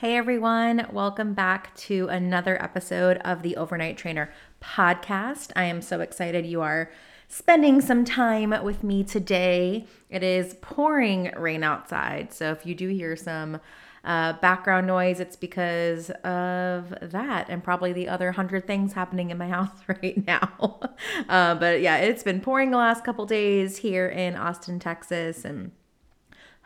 Hey 0.00 0.16
everyone, 0.16 0.86
welcome 0.92 1.34
back 1.34 1.74
to 1.74 2.06
another 2.06 2.62
episode 2.62 3.16
of 3.24 3.42
the 3.42 3.56
Overnight 3.56 3.96
Trainer 3.96 4.30
podcast. 4.62 5.50
I 5.56 5.64
am 5.64 5.82
so 5.82 6.00
excited 6.00 6.46
you 6.46 6.60
are 6.60 6.92
spending 7.26 7.80
some 7.80 8.04
time 8.04 8.54
with 8.62 8.84
me 8.84 9.02
today. 9.02 9.86
It 10.08 10.22
is 10.22 10.54
pouring 10.60 11.32
rain 11.36 11.64
outside, 11.64 12.32
so 12.32 12.52
if 12.52 12.64
you 12.64 12.76
do 12.76 12.86
hear 12.86 13.16
some 13.16 13.60
uh, 14.04 14.34
background 14.34 14.86
noise, 14.86 15.18
it's 15.18 15.34
because 15.34 16.10
of 16.22 16.94
that 17.02 17.46
and 17.48 17.64
probably 17.64 17.92
the 17.92 18.06
other 18.08 18.30
hundred 18.30 18.68
things 18.68 18.92
happening 18.92 19.30
in 19.30 19.36
my 19.36 19.48
house 19.58 19.80
right 19.88 20.24
now. 20.24 20.78
uh, 21.28 21.56
but 21.56 21.80
yeah, 21.80 21.96
it's 21.96 22.22
been 22.22 22.40
pouring 22.40 22.70
the 22.70 22.76
last 22.76 23.02
couple 23.02 23.26
days 23.26 23.78
here 23.78 24.06
in 24.06 24.36
Austin, 24.36 24.78
Texas, 24.78 25.44
and 25.44 25.72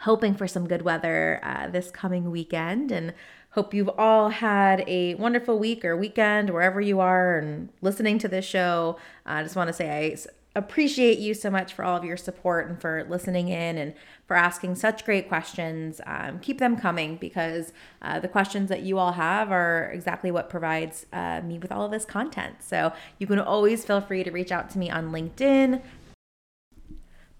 hoping 0.02 0.34
for 0.34 0.46
some 0.46 0.66
good 0.68 0.82
weather 0.82 1.40
uh, 1.42 1.68
this 1.68 1.90
coming 1.90 2.30
weekend 2.30 2.92
and 2.92 3.12
hope 3.50 3.74
you've 3.74 3.90
all 3.98 4.30
had 4.30 4.82
a 4.86 5.14
wonderful 5.16 5.58
week 5.58 5.84
or 5.84 5.96
weekend 5.96 6.50
wherever 6.50 6.80
you 6.80 7.00
are 7.00 7.38
and 7.38 7.68
listening 7.82 8.18
to 8.18 8.28
this 8.28 8.44
show. 8.44 8.96
I 9.26 9.42
just 9.42 9.56
want 9.56 9.68
to 9.68 9.72
say 9.72 9.90
I 9.90 10.16
appreciate 10.54 11.18
you 11.18 11.32
so 11.34 11.50
much 11.50 11.72
for 11.72 11.84
all 11.84 11.96
of 11.96 12.04
your 12.04 12.16
support 12.16 12.68
and 12.68 12.80
for 12.80 13.06
listening 13.08 13.48
in 13.48 13.78
and 13.78 13.94
for 14.26 14.36
asking 14.36 14.74
such 14.74 15.04
great 15.04 15.28
questions. 15.28 16.00
Um, 16.06 16.40
keep 16.40 16.58
them 16.58 16.76
coming 16.76 17.16
because 17.16 17.72
uh, 18.02 18.18
the 18.20 18.28
questions 18.28 18.68
that 18.68 18.82
you 18.82 18.98
all 18.98 19.12
have 19.12 19.50
are 19.50 19.90
exactly 19.92 20.30
what 20.30 20.50
provides 20.50 21.06
uh, 21.12 21.40
me 21.42 21.58
with 21.58 21.72
all 21.72 21.84
of 21.84 21.90
this 21.90 22.04
content. 22.04 22.56
So 22.60 22.92
you 23.18 23.26
can 23.26 23.38
always 23.38 23.84
feel 23.84 24.00
free 24.00 24.24
to 24.24 24.30
reach 24.30 24.52
out 24.52 24.68
to 24.70 24.78
me 24.78 24.90
on 24.90 25.12
LinkedIn 25.12 25.80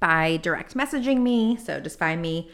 by 0.03 0.37
direct 0.39 0.75
messaging 0.75 1.21
me. 1.21 1.57
So 1.57 1.79
just 1.79 1.97
find 1.97 2.21
me 2.21 2.51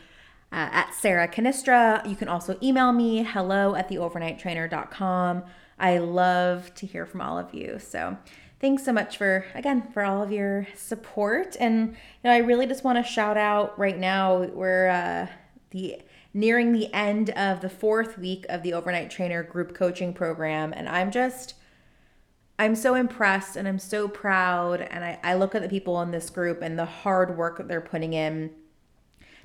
uh, 0.52 0.68
at 0.70 0.94
Sarah 0.94 1.27
Cannistra. 1.27 2.06
You 2.06 2.14
can 2.14 2.28
also 2.28 2.58
email 2.62 2.92
me 2.92 3.22
hello 3.22 3.74
at 3.74 3.88
theovernighttrainer.com. 3.88 5.44
I 5.78 5.96
love 5.96 6.74
to 6.74 6.86
hear 6.86 7.06
from 7.06 7.22
all 7.22 7.38
of 7.38 7.54
you. 7.54 7.78
So 7.78 8.19
thanks 8.60 8.84
so 8.84 8.92
much 8.92 9.16
for 9.16 9.46
again 9.54 9.91
for 9.94 10.04
all 10.04 10.22
of 10.22 10.30
your 10.30 10.66
support 10.74 11.56
and 11.60 11.91
you 11.91 11.94
know 12.24 12.32
i 12.32 12.38
really 12.38 12.66
just 12.66 12.82
want 12.82 12.98
to 12.98 13.08
shout 13.08 13.37
out 13.37 13.78
right 13.78 13.98
now 13.98 14.42
we're 14.53 14.88
uh, 14.88 15.28
the 15.70 15.97
nearing 16.34 16.72
the 16.72 16.92
end 16.92 17.31
of 17.31 17.60
the 17.60 17.70
fourth 17.70 18.19
week 18.19 18.44
of 18.48 18.64
the 18.64 18.72
overnight 18.72 19.12
trainer 19.12 19.44
group 19.44 19.76
coaching 19.76 20.12
program 20.12 20.72
and 20.72 20.88
i'm 20.88 21.12
just 21.12 21.54
I'm 22.58 22.74
so 22.74 22.94
impressed 22.94 23.56
and 23.56 23.69
I'm 23.69 23.78
so 23.78 24.08
proud. 24.08 24.80
And 24.80 25.04
I, 25.04 25.19
I 25.22 25.34
look 25.34 25.54
at 25.54 25.62
the 25.62 25.69
people 25.69 26.00
in 26.02 26.10
this 26.10 26.28
group 26.30 26.60
and 26.62 26.78
the 26.78 26.84
hard 26.84 27.36
work 27.36 27.58
that 27.58 27.69
they're 27.69 27.80
putting 27.80 28.12
in, 28.12 28.50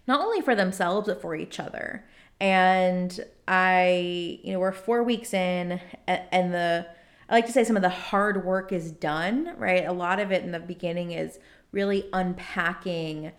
not 0.07 0.21
only 0.21 0.41
for 0.41 0.55
themselves, 0.55 1.07
but 1.07 1.21
for 1.21 1.35
each 1.35 1.59
other. 1.59 2.05
And 2.39 3.23
I, 3.47 4.39
you 4.43 4.51
know, 4.53 4.59
we're 4.59 4.71
four 4.71 5.03
weeks 5.03 5.33
in 5.33 5.79
and 6.07 6.53
the, 6.53 6.87
I 7.29 7.33
like 7.33 7.45
to 7.45 7.51
say 7.51 7.63
some 7.63 7.75
of 7.75 7.83
the 7.83 7.89
hard 7.89 8.43
work 8.43 8.71
is 8.71 8.91
done, 8.91 9.53
right? 9.57 9.85
A 9.85 9.93
lot 9.93 10.19
of 10.19 10.31
it 10.31 10.43
in 10.43 10.51
the 10.51 10.59
beginning 10.59 11.11
is 11.11 11.39
really 11.71 12.09
unpacking, 12.11 13.31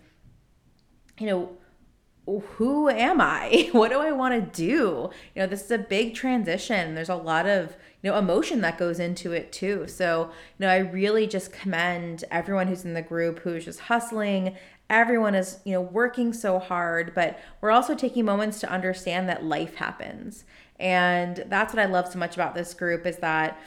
you 1.19 1.27
know, 1.27 1.59
who 2.27 2.89
am 2.89 3.21
I? 3.21 3.69
What 3.73 3.91
do 3.91 3.99
I 3.99 4.13
want 4.13 4.35
to 4.35 4.63
do? 4.63 5.11
You 5.35 5.43
know, 5.43 5.47
this 5.47 5.65
is 5.65 5.71
a 5.71 5.79
big 5.79 6.15
transition. 6.15 6.95
There's 6.95 7.09
a 7.09 7.17
lot 7.17 7.47
of, 7.47 7.77
you 8.05 8.11
know, 8.11 8.19
emotion 8.19 8.61
that 8.61 8.77
goes 8.77 9.01
into 9.01 9.33
it 9.33 9.51
too. 9.51 9.87
So, 9.89 10.31
you 10.59 10.67
know, 10.67 10.69
I 10.69 10.77
really 10.77 11.27
just 11.27 11.55
commend 11.55 12.23
everyone 12.31 12.69
who's 12.69 12.85
in 12.85 12.93
the 12.93 13.01
group 13.01 13.39
who's 13.39 13.65
just 13.65 13.81
hustling. 13.81 14.57
Everyone 14.91 15.35
is, 15.35 15.61
you 15.65 15.73
know, 15.73 15.81
working 15.81 16.35
so 16.35 16.59
hard, 16.59 17.15
but 17.15 17.41
we're 17.63 17.71
also 17.71 17.95
taking 17.95 18.27
moments 18.27 18.61
to 18.61 18.71
understand 18.71 19.27
that 19.31 19.43
life 19.43 19.77
happens. 19.77 20.45
And 20.79 21.47
that's 21.49 21.73
what 21.73 21.81
I 21.81 21.87
love 21.87 22.13
so 22.13 22.19
much 22.19 22.35
about 22.35 22.55
this 22.55 22.75
group 22.75 23.07
is 23.07 23.17
that 23.19 23.59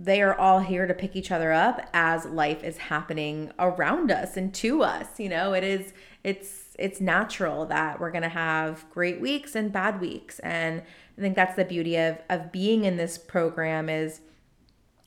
they 0.00 0.22
are 0.22 0.38
all 0.38 0.60
here 0.60 0.86
to 0.86 0.94
pick 0.94 1.16
each 1.16 1.32
other 1.32 1.52
up 1.52 1.88
as 1.92 2.24
life 2.26 2.62
is 2.62 2.76
happening 2.76 3.50
around 3.58 4.12
us 4.12 4.36
and 4.36 4.54
to 4.54 4.82
us. 4.82 5.18
You 5.18 5.28
know, 5.28 5.54
it 5.54 5.64
is, 5.64 5.92
it's, 6.22 6.76
it's 6.78 7.00
natural 7.00 7.66
that 7.66 7.98
we're 7.98 8.12
going 8.12 8.22
to 8.22 8.28
have 8.28 8.88
great 8.90 9.20
weeks 9.20 9.56
and 9.56 9.72
bad 9.72 10.00
weeks. 10.00 10.38
And 10.40 10.82
i 11.18 11.20
think 11.20 11.34
that's 11.34 11.56
the 11.56 11.64
beauty 11.64 11.96
of 11.96 12.18
of 12.30 12.52
being 12.52 12.84
in 12.84 12.96
this 12.96 13.18
program 13.18 13.88
is 13.88 14.20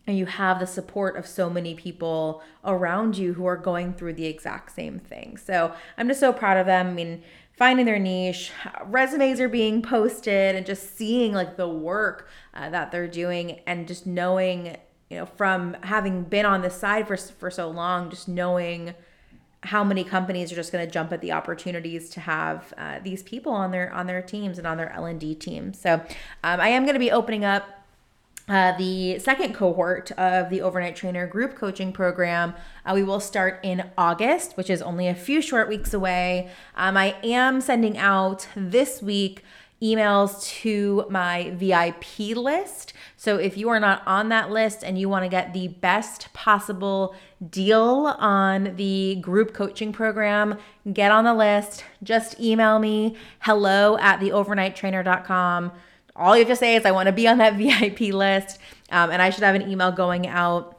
you 0.08 0.26
have 0.26 0.60
the 0.60 0.68
support 0.68 1.16
of 1.16 1.26
so 1.26 1.50
many 1.50 1.74
people 1.74 2.42
around 2.66 3.18
you 3.18 3.34
who 3.34 3.46
are 3.46 3.56
going 3.56 3.94
through 3.94 4.14
the 4.14 4.26
exact 4.26 4.76
same 4.76 5.00
thing. 5.00 5.38
So 5.38 5.74
i'm 5.98 6.08
just 6.08 6.20
so 6.20 6.34
proud 6.34 6.58
of 6.58 6.66
them. 6.66 6.88
I 6.88 6.92
mean 6.92 7.24
finding 7.62 7.86
their 7.86 8.00
niche 8.00 8.52
resumes 8.86 9.40
are 9.40 9.48
being 9.48 9.84
posted 9.84 10.56
and 10.56 10.66
just 10.66 10.98
seeing 10.98 11.32
like 11.32 11.58
the 11.58 11.70
work 11.70 12.28
uh, 12.56 12.68
that 12.72 12.92
they're 12.92 13.08
doing 13.08 13.60
and 13.68 13.88
just 13.88 14.08
knowing 14.08 14.76
you 15.12 15.18
know 15.18 15.28
from 15.28 15.78
having 15.84 16.24
been 16.24 16.44
on 16.44 16.64
this 16.64 16.76
side 16.76 17.08
for 17.08 17.16
for 17.16 17.52
so 17.52 17.70
long 17.70 18.10
just 18.10 18.28
knowing 18.28 18.96
how 19.62 19.84
many 19.84 20.04
companies 20.04 20.52
are 20.52 20.56
just 20.56 20.72
going 20.72 20.84
to 20.84 20.92
jump 20.92 21.14
at 21.14 21.22
the 21.22 21.32
opportunities 21.32 22.10
to 22.10 22.20
have 22.20 22.74
uh, 22.80 22.98
these 23.04 23.22
people 23.22 23.52
on 23.52 23.70
their 23.70 23.94
on 23.94 24.08
their 24.08 24.24
teams 24.24 24.58
and 24.58 24.66
on 24.66 24.78
their 24.78 24.92
L&D 24.94 25.36
teams. 25.36 25.80
So 25.80 26.02
um, 26.44 26.60
I 26.60 26.70
am 26.70 26.84
going 26.84 26.96
to 26.96 27.00
be 27.00 27.12
opening 27.12 27.46
up 27.46 27.81
uh, 28.52 28.76
the 28.78 29.18
second 29.18 29.54
cohort 29.54 30.12
of 30.12 30.50
the 30.50 30.60
overnight 30.60 30.94
trainer 30.94 31.26
group 31.26 31.56
coaching 31.56 31.94
program. 31.94 32.54
Uh, 32.86 32.92
we 32.94 33.02
will 33.02 33.22
start 33.22 33.62
in 33.64 33.90
August, 33.98 34.58
which 34.58 34.70
is 34.70 34.82
only 34.82 35.08
a 35.08 35.16
few 35.16 35.42
short 35.42 35.70
weeks 35.70 35.94
away. 35.94 36.50
Um, 36.76 36.98
I 36.98 37.16
am 37.24 37.62
sending 37.62 37.98
out 37.98 38.50
this 38.54 39.02
week 39.02 39.42
emails 39.82 40.46
to 40.46 41.06
my 41.10 41.52
VIP 41.52 42.36
list. 42.36 42.92
So 43.16 43.38
if 43.38 43.56
you 43.56 43.70
are 43.70 43.80
not 43.80 44.04
on 44.06 44.28
that 44.30 44.52
list 44.52 44.84
and 44.84 45.00
you 45.00 45.08
want 45.08 45.24
to 45.24 45.30
get 45.30 45.54
the 45.54 45.70
best 45.70 46.34
possible 46.34 47.16
deal 47.50 48.14
on 48.20 48.76
the 48.76 49.16
group 49.22 49.54
coaching 49.54 49.94
program, 49.94 50.58
get 50.92 51.10
on 51.10 51.24
the 51.24 51.34
list. 51.34 51.86
Just 52.04 52.38
email 52.38 52.80
me 52.80 53.16
hello 53.40 53.98
at 53.98 54.20
theovernighttrainer.com. 54.20 55.72
All 56.16 56.36
you 56.36 56.42
have 56.42 56.50
to 56.50 56.56
say 56.56 56.76
is, 56.76 56.86
I 56.86 56.92
want 56.92 57.08
to 57.08 57.14
be 57.14 57.28
on 57.28 57.38
that 57.38 57.56
VIP 57.58 58.14
list. 58.14 58.60
Um, 58.92 59.12
and 59.12 59.22
I 59.22 59.30
should 59.30 59.44
have 59.44 59.56
an 59.56 59.70
email 59.70 59.92
going 59.92 60.28
out 60.28 60.78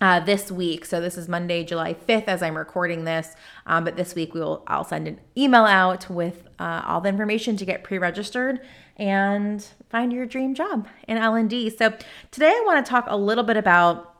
uh, 0.00 0.20
this 0.20 0.50
week. 0.50 0.84
So 0.84 1.00
this 1.00 1.16
is 1.16 1.28
Monday, 1.28 1.64
July 1.64 1.94
5th, 1.94 2.24
as 2.26 2.42
I'm 2.42 2.56
recording 2.56 3.04
this. 3.04 3.34
Um, 3.66 3.84
but 3.84 3.96
this 3.96 4.14
week 4.14 4.34
we 4.34 4.40
will 4.40 4.62
I'll 4.66 4.84
send 4.84 5.08
an 5.08 5.20
email 5.36 5.64
out 5.64 6.10
with 6.10 6.46
uh, 6.58 6.82
all 6.84 7.00
the 7.00 7.08
information 7.08 7.56
to 7.56 7.64
get 7.64 7.84
pre-registered 7.84 8.60
and 8.96 9.66
find 9.88 10.12
your 10.12 10.26
dream 10.26 10.54
job 10.54 10.88
in 11.08 11.16
L&D. 11.16 11.70
So 11.70 11.94
today 12.30 12.50
I 12.50 12.62
want 12.66 12.84
to 12.84 12.88
talk 12.88 13.06
a 13.08 13.16
little 13.16 13.44
bit 13.44 13.56
about. 13.56 14.14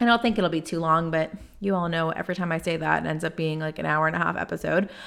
I 0.00 0.04
don't 0.04 0.20
think 0.20 0.36
it'll 0.36 0.50
be 0.50 0.60
too 0.60 0.80
long, 0.80 1.10
but 1.10 1.30
you 1.62 1.76
all 1.76 1.88
know 1.88 2.10
every 2.10 2.34
time 2.34 2.50
I 2.50 2.58
say 2.58 2.76
that, 2.76 3.04
it 3.04 3.08
ends 3.08 3.22
up 3.22 3.36
being 3.36 3.60
like 3.60 3.78
an 3.78 3.86
hour 3.86 4.08
and 4.08 4.16
a 4.16 4.18
half 4.18 4.36
episode. 4.36 4.90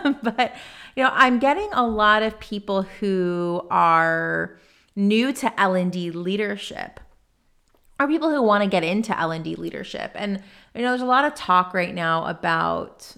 Um, 0.00 0.18
but 0.22 0.54
you 0.96 1.02
know, 1.02 1.10
I'm 1.12 1.38
getting 1.38 1.68
a 1.72 1.86
lot 1.86 2.22
of 2.22 2.38
people 2.40 2.82
who 2.82 3.66
are 3.70 4.58
new 4.96 5.32
to 5.32 5.60
L&D 5.60 6.10
leadership 6.12 7.00
are 7.98 8.08
people 8.08 8.30
who 8.30 8.40
want 8.40 8.64
to 8.64 8.70
get 8.70 8.82
into 8.82 9.18
L&D 9.18 9.56
leadership. 9.56 10.12
And 10.14 10.42
you 10.74 10.82
know, 10.82 10.90
there's 10.90 11.02
a 11.02 11.06
lot 11.06 11.24
of 11.24 11.34
talk 11.34 11.74
right 11.74 11.94
now 11.94 12.24
about 12.24 13.16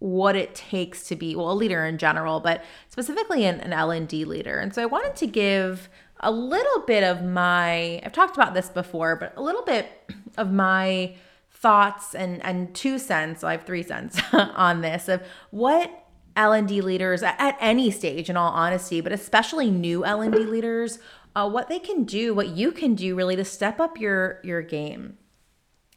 what 0.00 0.36
it 0.36 0.54
takes 0.54 1.04
to 1.08 1.16
be 1.16 1.34
well 1.36 1.52
a 1.52 1.54
leader 1.54 1.84
in 1.86 1.96
general, 1.96 2.40
but 2.40 2.62
specifically 2.88 3.44
an, 3.44 3.60
an 3.60 3.72
L&D 3.72 4.24
leader. 4.24 4.58
And 4.58 4.74
so 4.74 4.82
I 4.82 4.86
wanted 4.86 5.16
to 5.16 5.26
give 5.26 5.88
a 6.20 6.30
little 6.30 6.80
bit 6.80 7.04
of 7.04 7.22
my, 7.22 8.00
I've 8.04 8.12
talked 8.12 8.36
about 8.36 8.54
this 8.54 8.68
before, 8.68 9.16
but 9.16 9.32
a 9.36 9.42
little 9.42 9.62
bit 9.62 9.88
of 10.36 10.52
my 10.52 11.14
thoughts 11.62 12.14
and, 12.14 12.44
and 12.44 12.74
two 12.74 12.98
cents, 12.98 13.40
so 13.40 13.48
I 13.48 13.52
have 13.52 13.64
three 13.64 13.84
cents 13.84 14.20
on 14.32 14.82
this 14.82 15.08
of 15.08 15.22
what 15.50 16.06
L&D 16.34 16.80
leaders 16.80 17.22
at 17.22 17.56
any 17.60 17.90
stage 17.90 18.28
in 18.28 18.36
all 18.36 18.52
honesty, 18.52 19.00
but 19.00 19.12
especially 19.12 19.70
new 19.70 20.04
L&D 20.04 20.38
leaders, 20.38 20.98
uh, 21.36 21.48
what 21.48 21.68
they 21.68 21.78
can 21.78 22.04
do, 22.04 22.34
what 22.34 22.48
you 22.48 22.72
can 22.72 22.94
do 22.94 23.14
really 23.14 23.36
to 23.36 23.44
step 23.44 23.80
up 23.80 23.98
your 23.98 24.40
your 24.42 24.60
game. 24.60 25.16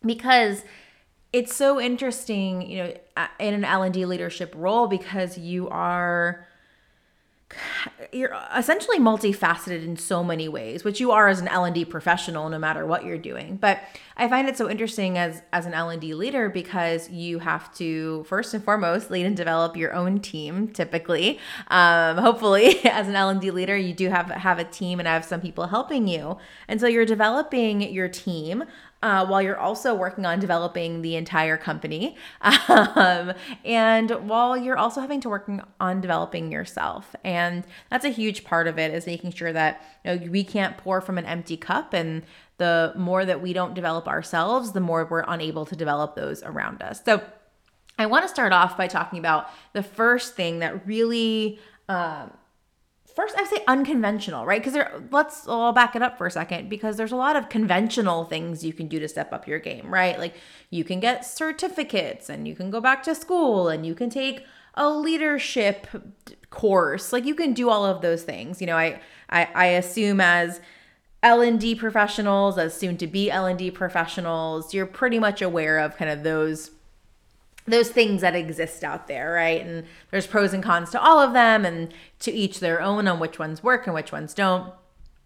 Because 0.06 0.64
it's 1.34 1.56
so 1.56 1.82
interesting, 1.82 2.62
you 2.70 2.78
know, 2.78 2.94
in 3.40 3.54
an 3.54 3.66
L&D 3.66 4.06
leadership 4.06 4.54
role 4.56 4.88
because 4.88 5.38
you 5.38 5.68
are 5.70 6.48
you're 8.12 8.36
essentially 8.56 8.97
multifaceted 8.97 9.83
in 9.83 9.95
so 9.95 10.24
many 10.24 10.47
ways 10.47 10.83
which 10.83 11.00
you 11.00 11.12
are 11.12 11.27
as 11.27 11.39
an 11.39 11.47
l&d 11.47 11.86
professional 11.86 12.50
no 12.50 12.57
matter 12.57 12.86
what 12.86 13.06
you're 13.06 13.18
doing. 13.18 13.57
But 13.57 13.80
i 14.18 14.27
find 14.27 14.47
it 14.47 14.57
so 14.57 14.69
interesting 14.69 15.18
as 15.18 15.42
as 15.53 15.65
an 15.65 15.74
l&d 15.74 16.13
leader 16.13 16.50
because 16.50 17.09
you 17.09 17.39
have 17.39 17.74
to 17.75 18.24
first 18.24 18.53
and 18.53 18.63
foremost 18.63 19.12
lead 19.12 19.25
and 19.25 19.38
develop 19.38 19.77
your 19.77 19.94
own 19.94 20.19
team 20.19 20.69
typically. 20.69 21.39
Um, 21.68 22.18
hopefully 22.18 22.80
as 22.86 23.07
an 23.07 23.15
l&d 23.15 23.51
leader 23.51 23.77
you 23.77 23.94
do 23.94 24.09
have 24.09 24.27
have 24.31 24.57
a 24.59 24.63
team 24.63 25.00
and 25.00 25.07
have 25.07 25.24
some 25.24 25.42
people 25.42 25.68
helping 25.68 26.07
you. 26.07 26.38
And 26.68 26.81
so 26.81 26.88
you're 26.88 27.06
developing 27.06 27.81
your 27.81 28.09
team 28.09 28.63
uh, 29.01 29.25
while 29.25 29.42
you're 29.42 29.57
also 29.57 29.94
working 29.94 30.25
on 30.25 30.39
developing 30.39 31.01
the 31.01 31.15
entire 31.15 31.57
company. 31.57 32.15
Um, 32.68 33.33
and 33.63 34.09
while 34.27 34.57
you're 34.57 34.77
also 34.77 35.01
having 35.01 35.21
to 35.21 35.30
work 35.30 35.50
on 35.80 36.01
developing 36.01 36.51
yourself. 36.51 37.15
And 37.24 37.65
that's 37.89 38.06
a 38.06 38.09
huge 38.09 38.44
part 38.44 38.68
of 38.68 38.80
it 38.80 38.94
is 38.94 39.06
making 39.06 39.31
sure 39.31 39.53
that 39.53 39.81
you 40.03 40.15
know, 40.15 40.31
we 40.31 40.44
can't 40.44 40.77
pour 40.77 41.01
from 41.01 41.18
an 41.18 41.25
empty 41.25 41.57
cup. 41.57 41.94
And 41.94 42.24
the 42.57 42.94
more 42.95 43.25
that 43.25 43.42
we 43.42 43.53
don't 43.53 43.74
develop 43.74 44.07
ourselves, 44.07 44.71
the 44.71 44.80
more 44.80 45.06
we're 45.09 45.25
unable 45.27 45.65
to 45.65 45.75
develop 45.75 46.15
those 46.15 46.42
around 46.44 46.81
us. 46.81 47.01
So 47.03 47.21
I 47.97 48.06
want 48.07 48.24
to 48.24 48.30
start 48.30 48.51
off 48.51 48.77
by 48.77 48.88
talking 48.88 49.19
about 49.19 49.50
the 49.74 49.83
first 49.83 50.36
thing 50.36 50.59
that 50.59 50.86
really 50.86 51.59
um, 51.88 52.31
first 53.16 53.36
I 53.38 53.46
say 53.46 53.64
unconventional, 53.68 54.46
right? 54.46 54.64
Because 54.64 54.78
let's 55.12 55.48
I'll 55.48 55.72
back 55.72 55.96
it 55.96 56.02
up 56.02 56.18
for 56.18 56.28
a 56.28 56.32
second 56.32 56.70
because 56.70 56.98
there's 56.98 57.12
a 57.12 57.16
lot 57.16 57.36
of 57.36 57.50
conventional 57.50 58.26
things 58.26 58.64
you 58.64 58.74
can 58.74 58.88
do 58.88 59.00
to 59.00 59.08
step 59.08 59.32
up 59.32 59.48
your 59.48 59.60
game, 59.60 59.92
right? 59.92 60.20
Like 60.20 60.36
you 60.70 60.84
can 60.84 61.00
get 61.00 61.26
certificates 61.26 62.30
and 62.30 62.48
you 62.48 62.56
can 62.56 62.70
go 62.70 62.82
back 62.82 63.04
to 63.04 63.16
school 63.16 63.70
and 63.70 63.86
you 63.86 63.96
can 63.96 64.10
take 64.10 64.46
a 64.76 64.90
leadership 64.90 65.88
course. 66.50 67.14
Like 67.14 67.26
you 67.26 67.36
can 67.36 67.54
do 67.54 67.70
all 67.70 67.86
of 67.86 68.02
those 68.02 68.24
things. 68.24 68.62
You 68.62 68.68
know, 68.68 68.78
I 68.78 69.02
I, 69.30 69.48
I 69.56 69.66
assume 69.68 70.22
as 70.22 70.60
L&D 71.24 71.74
professionals, 71.76 72.60
as 72.60 72.78
soon 72.78 72.98
to 72.98 73.08
be 73.08 73.32
L&D 73.32 73.72
professionals, 73.72 74.76
you're 74.76 74.86
pretty 74.86 75.18
much 75.18 75.42
aware 75.42 75.80
of 75.80 75.98
kind 75.98 76.12
of 76.12 76.22
those 76.22 76.70
those 77.68 77.90
things 77.90 78.22
that 78.22 78.36
exist 78.36 78.84
out 78.84 79.08
there, 79.08 79.34
right? 79.34 79.66
And 79.66 79.86
there's 80.12 80.28
pros 80.28 80.54
and 80.54 80.64
cons 80.64 80.92
to 80.92 81.02
all 81.02 81.20
of 81.20 81.34
them 81.34 81.66
and 81.66 81.94
to 82.20 82.32
each 82.32 82.60
their 82.60 82.82
own 82.82 83.08
on 83.08 83.20
which 83.20 83.40
ones 83.40 83.64
work 83.64 83.88
and 83.88 83.96
which 83.96 84.12
ones 84.12 84.34
don't. 84.34 84.72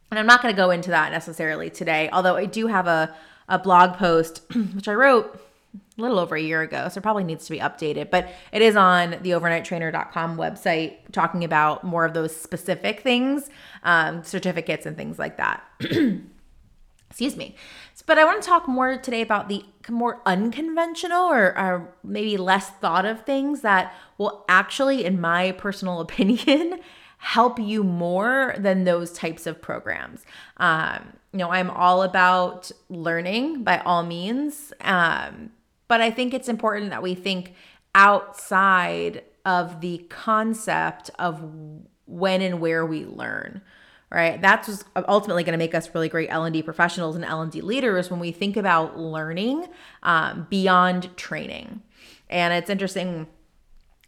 And 0.10 0.18
I'm 0.20 0.26
not 0.26 0.42
going 0.42 0.54
to 0.54 0.60
go 0.60 0.72
into 0.72 0.90
that 0.92 1.12
necessarily 1.12 1.70
today, 1.70 2.10
although 2.12 2.36
I 2.36 2.46
do 2.46 2.68
have 2.68 2.88
a, 2.88 3.14
a 3.48 3.60
blog 3.60 3.98
post, 3.98 4.42
which 4.74 4.88
I 4.88 4.94
wrote 4.94 5.40
a 5.98 6.02
little 6.02 6.18
over 6.18 6.36
a 6.36 6.42
year 6.42 6.62
ago, 6.62 6.88
so 6.90 6.98
it 6.98 7.04
probably 7.04 7.24
needs 7.24 7.46
to 7.46 7.52
be 7.52 7.60
updated, 7.60 8.10
but 8.10 8.30
it 8.52 8.62
is 8.62 8.76
on 8.76 9.12
the 9.22 9.32
overnighttrainer.com 9.32 10.38
website 10.38 10.96
talking 11.12 11.44
about 11.44 11.84
more 11.84 12.06
of 12.06 12.14
those 12.14 12.36
specific 12.36 13.02
things, 13.02 13.50
um, 13.84 14.24
certificates 14.24 14.86
and 14.86 14.96
things 14.96 15.20
like 15.20 15.38
that. 15.38 15.62
Excuse 17.10 17.36
me. 17.36 17.56
But 18.10 18.18
I 18.18 18.26
want 18.26 18.42
to 18.42 18.50
talk 18.50 18.68
more 18.68 18.98
today 18.98 19.22
about 19.22 19.50
the 19.50 19.64
more 19.88 20.20
unconventional 20.26 21.28
or, 21.28 21.56
or 21.56 21.94
maybe 22.04 22.38
less 22.38 22.68
thought 22.68 23.06
of 23.06 23.24
things 23.24 23.62
that 23.62 23.94
will 24.18 24.46
actually, 24.50 25.06
in 25.06 25.22
my 25.22 25.52
personal 25.52 26.00
opinion, 26.08 26.80
help 27.20 27.60
you 27.60 27.84
more 27.84 28.56
than 28.58 28.84
those 28.84 29.12
types 29.12 29.46
of 29.46 29.62
programs. 29.62 30.26
Um, 30.58 31.14
you 31.34 31.38
know, 31.38 31.52
I'm 31.52 31.70
all 31.70 32.02
about 32.02 32.72
learning 32.90 33.64
by 33.64 33.78
all 33.78 34.02
means, 34.02 34.74
um, 34.82 35.52
but 35.88 36.02
I 36.02 36.10
think 36.10 36.34
it's 36.34 36.50
important 36.50 36.90
that 36.90 37.04
we 37.04 37.14
think 37.14 37.54
outside 37.94 39.22
of 39.46 39.82
the 39.82 40.00
concept 40.10 41.12
of 41.20 41.48
when 42.08 42.42
and 42.42 42.60
where 42.60 42.88
we 42.88 43.06
learn 43.06 43.62
right 44.12 44.42
that's 44.42 44.84
ultimately 45.08 45.44
going 45.44 45.54
to 45.54 45.58
make 45.58 45.76
us 45.76 45.94
really 45.94 46.10
great 46.10 46.30
l&d 46.30 46.62
professionals 46.64 47.16
and 47.16 47.26
l&d 47.26 47.62
leaders 47.62 48.10
when 48.10 48.20
we 48.20 48.32
think 48.32 48.58
about 48.58 48.98
learning 48.98 49.68
um, 50.04 50.48
beyond 50.50 51.16
training 51.18 51.82
and 52.30 52.54
it's 52.54 52.70
interesting 52.70 53.28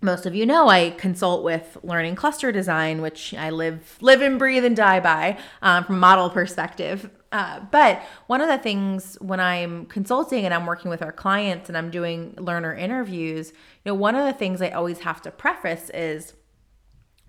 most 0.02 0.26
of 0.26 0.34
you 0.34 0.46
know 0.46 0.68
I 0.68 0.92
consult 0.92 1.44
with 1.44 1.78
learning 1.84 2.16
cluster 2.16 2.52
design, 2.52 3.02
which 3.02 3.34
I 3.34 3.52
live 3.52 3.98
live 4.02 4.22
and 4.22 4.40
breathe 4.40 4.66
and 4.66 4.76
die 4.76 5.00
by 5.00 5.38
um, 5.62 5.84
from 5.84 5.96
a 5.96 6.00
model 6.00 6.30
perspective. 6.30 7.10
Uh, 7.32 7.62
but 7.72 8.02
one 8.28 8.42
of 8.42 8.50
the 8.50 8.58
things 8.58 9.16
when 9.22 9.40
I'm 9.40 9.86
consulting 9.86 10.44
and 10.44 10.54
I'm 10.54 10.66
working 10.66 10.90
with 10.90 11.02
our 11.02 11.14
clients 11.14 11.70
and 11.70 11.78
I'm 11.78 11.90
doing 11.90 12.34
learner 12.38 12.74
interviews, 12.74 13.52
you 13.52 13.92
know, 13.92 13.96
one 13.96 14.16
of 14.16 14.26
the 14.26 14.34
things 14.34 14.62
I 14.62 14.72
always 14.72 15.00
have 15.00 15.22
to 15.22 15.32
preface 15.32 15.90
is 15.94 16.34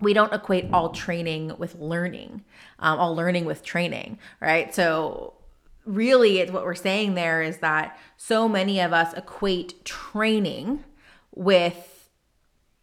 we 0.03 0.13
don't 0.13 0.33
equate 0.33 0.67
all 0.71 0.89
training 0.89 1.53
with 1.57 1.75
learning, 1.75 2.43
um, 2.79 2.99
all 2.99 3.15
learning 3.15 3.45
with 3.45 3.63
training, 3.63 4.19
right? 4.39 4.73
So, 4.73 5.33
really, 5.85 6.39
it's 6.39 6.51
what 6.51 6.63
we're 6.63 6.75
saying 6.75 7.15
there 7.15 7.41
is 7.41 7.57
that 7.59 7.97
so 8.17 8.47
many 8.47 8.79
of 8.79 8.93
us 8.93 9.13
equate 9.13 9.83
training 9.85 10.83
with 11.35 12.09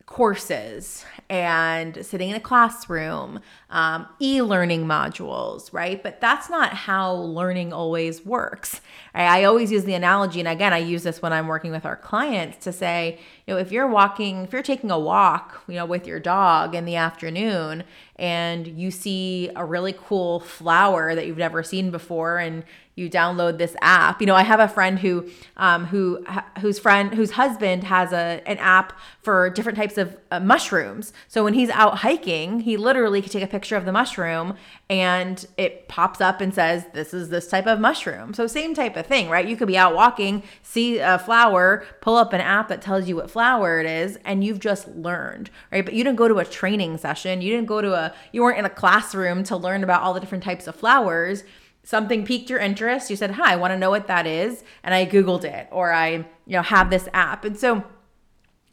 courses 0.07 1.05
and 1.29 2.05
sitting 2.05 2.31
in 2.31 2.37
a 2.37 2.41
classroom, 2.41 3.41
um, 3.71 4.07
e 4.21 4.43
learning 4.43 4.85
modules, 4.85 5.73
right? 5.73 6.03
But 6.03 6.21
that's 6.21 6.51
not 6.51 6.75
how 6.75 7.13
learning 7.15 7.73
always 7.73 8.25
works. 8.25 8.81
I 9.15 9.45
always 9.45 9.73
use 9.73 9.85
the 9.85 9.95
analogy, 9.95 10.41
and 10.41 10.49
again, 10.49 10.73
I 10.73 10.79
use 10.79 11.03
this 11.03 11.23
when 11.23 11.33
I'm 11.33 11.47
working 11.47 11.73
with 11.73 11.85
our 11.85 11.97
clients 11.97 12.59
to 12.65 12.73
say, 12.73 13.19
you 13.47 13.55
know, 13.55 13.61
if 13.61 13.73
you're 13.73 13.89
walking, 13.89 14.45
if 14.45 14.53
you're 14.53 14.63
taking 14.63 14.91
a 14.91 14.99
walk, 14.99 15.63
you 15.67 15.75
know, 15.75 15.85
with 15.87 16.07
your 16.07 16.21
dog 16.21 16.75
in 16.75 16.85
the 16.85 16.97
afternoon 16.97 17.85
and 18.17 18.67
you 18.67 18.91
see 18.91 19.51
a 19.57 19.65
really 19.65 19.95
cool 19.95 20.41
flower 20.41 21.15
that 21.15 21.27
you've 21.27 21.39
never 21.39 21.63
seen 21.63 21.91
before 21.91 22.39
and 22.39 22.65
you 22.95 23.09
download 23.09 23.57
this 23.57 23.75
app. 23.81 24.21
You 24.21 24.27
know, 24.27 24.35
I 24.35 24.43
have 24.43 24.61
a 24.61 24.69
friend 24.69 24.99
who 24.99 25.31
um, 25.57 25.87
who 25.87 26.25
whose 26.61 26.79
friend 26.79 27.15
whose 27.15 27.33
husband 27.33 27.85
has 27.85 28.12
a 28.12 28.43
an 28.47 28.59
app 28.59 28.93
for 29.23 29.49
different 29.49 29.79
types 29.79 29.97
of 29.97 30.17
uh, 30.31 30.39
mushrooms. 30.39 31.12
So 31.27 31.43
when 31.43 31.55
he's 31.55 31.71
out 31.71 31.99
hiking, 31.99 32.61
he 32.61 32.77
literally 32.77 33.23
can 33.23 33.31
take 33.31 33.43
a 33.43 33.47
picture 33.47 33.60
of 33.73 33.85
the 33.85 33.93
mushroom 33.93 34.55
and 34.88 35.47
it 35.57 35.88
pops 35.88 36.21
up 36.21 36.40
and 36.40 36.55
says 36.55 36.85
this 36.95 37.14
is 37.14 37.29
this 37.29 37.49
type 37.49 37.67
of 37.67 37.81
mushroom. 37.81 38.35
So 38.35 38.47
same 38.47 38.75
type 38.75 38.97
of 38.97 39.07
thing, 39.07 39.29
right? 39.29 39.47
You 39.47 39.57
could 39.57 39.69
be 39.69 39.79
out 39.79 39.95
walking, 39.95 40.43
see 40.62 40.99
a 40.99 41.19
flower, 41.19 41.85
pull 42.00 42.17
up 42.17 42.33
an 42.33 42.40
app 42.40 42.69
that 42.69 42.83
tells 42.83 43.09
you 43.09 43.17
what 43.17 43.31
flower 43.31 43.81
it 43.81 43.87
is 43.87 44.19
and 44.25 44.43
you've 44.43 44.61
just 44.61 44.88
learned, 44.88 45.50
right? 45.71 45.85
But 45.85 45.95
you 45.95 46.02
didn't 46.02 46.19
go 46.19 46.29
to 46.29 46.38
a 46.38 46.45
training 46.45 46.99
session, 46.99 47.43
you 47.43 47.52
didn't 47.52 47.69
go 47.69 47.81
to 47.81 47.95
a 47.95 48.14
you 48.33 48.43
weren't 48.43 48.59
in 48.59 48.64
a 48.64 48.71
classroom 48.71 49.45
to 49.45 49.57
learn 49.57 49.85
about 49.85 50.02
all 50.02 50.14
the 50.14 50.21
different 50.21 50.45
types 50.45 50.67
of 50.67 50.75
flowers 50.75 51.45
something 51.83 52.26
piqued 52.26 52.50
your 52.50 52.59
interest 52.59 53.09
you 53.09 53.17
said 53.17 53.31
hi 53.31 53.55
i 53.55 53.57
want 53.57 53.71
to 53.71 53.79
know 53.79 53.88
what 53.88 54.07
that 54.07 54.26
is 54.26 54.62
and 54.83 54.95
i 54.95 55.07
googled 55.07 55.45
it 55.45 55.67
or 55.71 55.93
i 55.93 56.11
you 56.11 56.26
know 56.49 56.61
have 56.61 56.90
this 56.90 57.09
app 57.14 57.43
and 57.43 57.59
so 57.59 57.83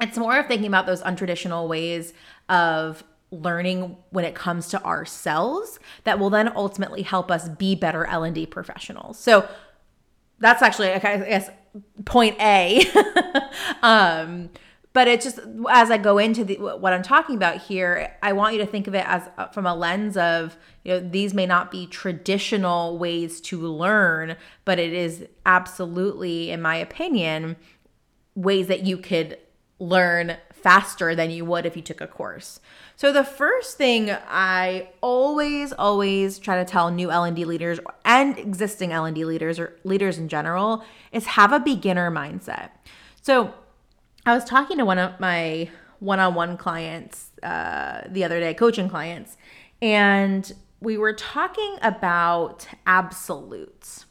it's 0.01 0.17
more 0.17 0.37
of 0.37 0.47
thinking 0.47 0.67
about 0.67 0.85
those 0.85 1.01
untraditional 1.01 1.67
ways 1.67 2.13
of 2.49 3.03
learning 3.31 3.97
when 4.09 4.23
it 4.23 4.35
comes 4.35 4.67
to 4.69 4.83
ourselves 4.83 5.79
that 6.05 6.17
will 6.17 6.29
then 6.29 6.51
ultimately 6.55 7.01
help 7.01 7.29
us 7.29 7.49
be 7.49 7.75
better 7.75 8.05
l&d 8.05 8.45
professionals. 8.47 9.19
So 9.19 9.47
that's 10.39 10.61
actually 10.61 10.91
i 10.91 10.99
guess 10.99 11.49
point 12.05 12.39
a. 12.39 12.83
Um 13.81 14.49
but 14.97 15.07
it's 15.07 15.23
just 15.23 15.39
as 15.69 15.91
i 15.91 15.97
go 15.97 16.17
into 16.17 16.43
the, 16.43 16.55
what 16.55 16.91
i'm 16.91 17.03
talking 17.03 17.35
about 17.35 17.61
here 17.61 18.15
i 18.23 18.33
want 18.33 18.55
you 18.55 18.59
to 18.59 18.65
think 18.65 18.87
of 18.87 18.95
it 18.95 19.05
as 19.07 19.29
uh, 19.37 19.45
from 19.49 19.67
a 19.67 19.75
lens 19.75 20.17
of 20.17 20.57
you 20.83 20.91
know 20.91 20.99
these 20.99 21.35
may 21.35 21.45
not 21.45 21.69
be 21.69 21.85
traditional 21.85 22.97
ways 22.97 23.39
to 23.39 23.59
learn 23.59 24.35
but 24.65 24.79
it 24.79 24.93
is 24.93 25.27
absolutely 25.45 26.49
in 26.49 26.59
my 26.61 26.75
opinion 26.75 27.55
ways 28.33 28.65
that 28.67 28.87
you 28.87 28.97
could 28.97 29.37
learn 29.77 30.35
faster 30.61 31.15
than 31.15 31.29
you 31.29 31.45
would 31.45 31.65
if 31.65 31.75
you 31.75 31.81
took 31.81 32.01
a 32.01 32.07
course 32.07 32.59
so 32.95 33.11
the 33.11 33.23
first 33.23 33.77
thing 33.77 34.09
i 34.27 34.89
always 35.01 35.71
always 35.73 36.39
try 36.39 36.57
to 36.57 36.65
tell 36.65 36.91
new 36.91 37.11
l&d 37.11 37.45
leaders 37.45 37.79
and 38.05 38.37
existing 38.37 38.91
l&d 38.91 39.23
leaders 39.23 39.59
or 39.59 39.77
leaders 39.83 40.17
in 40.17 40.27
general 40.27 40.83
is 41.11 41.25
have 41.25 41.53
a 41.53 41.59
beginner 41.59 42.11
mindset 42.11 42.69
so 43.21 43.53
I 44.27 44.33
was 44.33 44.43
talking 44.43 44.77
to 44.79 44.83
one 44.83 44.99
of 44.99 45.17
my 45.21 45.69
one 45.99 46.19
on 46.19 46.35
one 46.35 46.57
clients 46.57 47.31
uh, 47.41 48.01
the 48.09 48.25
other 48.25 48.41
day, 48.41 48.53
coaching 48.53 48.89
clients, 48.89 49.37
and 49.81 50.51
we 50.81 50.97
were 50.97 51.13
talking 51.13 51.77
about 51.81 52.67
absolutes. 52.85 54.05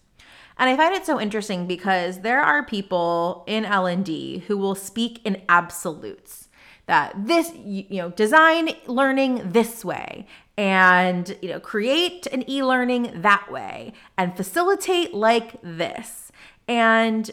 And 0.58 0.70
I 0.70 0.76
find 0.76 0.94
it 0.94 1.04
so 1.04 1.20
interesting 1.20 1.66
because 1.66 2.20
there 2.20 2.40
are 2.40 2.64
people 2.64 3.44
in 3.46 3.64
L&D 3.64 4.44
who 4.46 4.56
will 4.56 4.74
speak 4.74 5.20
in 5.24 5.42
absolutes 5.48 6.48
that 6.86 7.12
this 7.26 7.52
you 7.64 7.84
know 7.90 8.10
design 8.10 8.70
learning 8.86 9.50
this 9.50 9.84
way 9.84 10.26
and 10.56 11.36
you 11.42 11.48
know 11.48 11.60
create 11.60 12.26
an 12.28 12.48
e-learning 12.48 13.10
that 13.22 13.50
way 13.50 13.92
and 14.16 14.36
facilitate 14.36 15.12
like 15.12 15.60
this. 15.62 16.30
And 16.68 17.30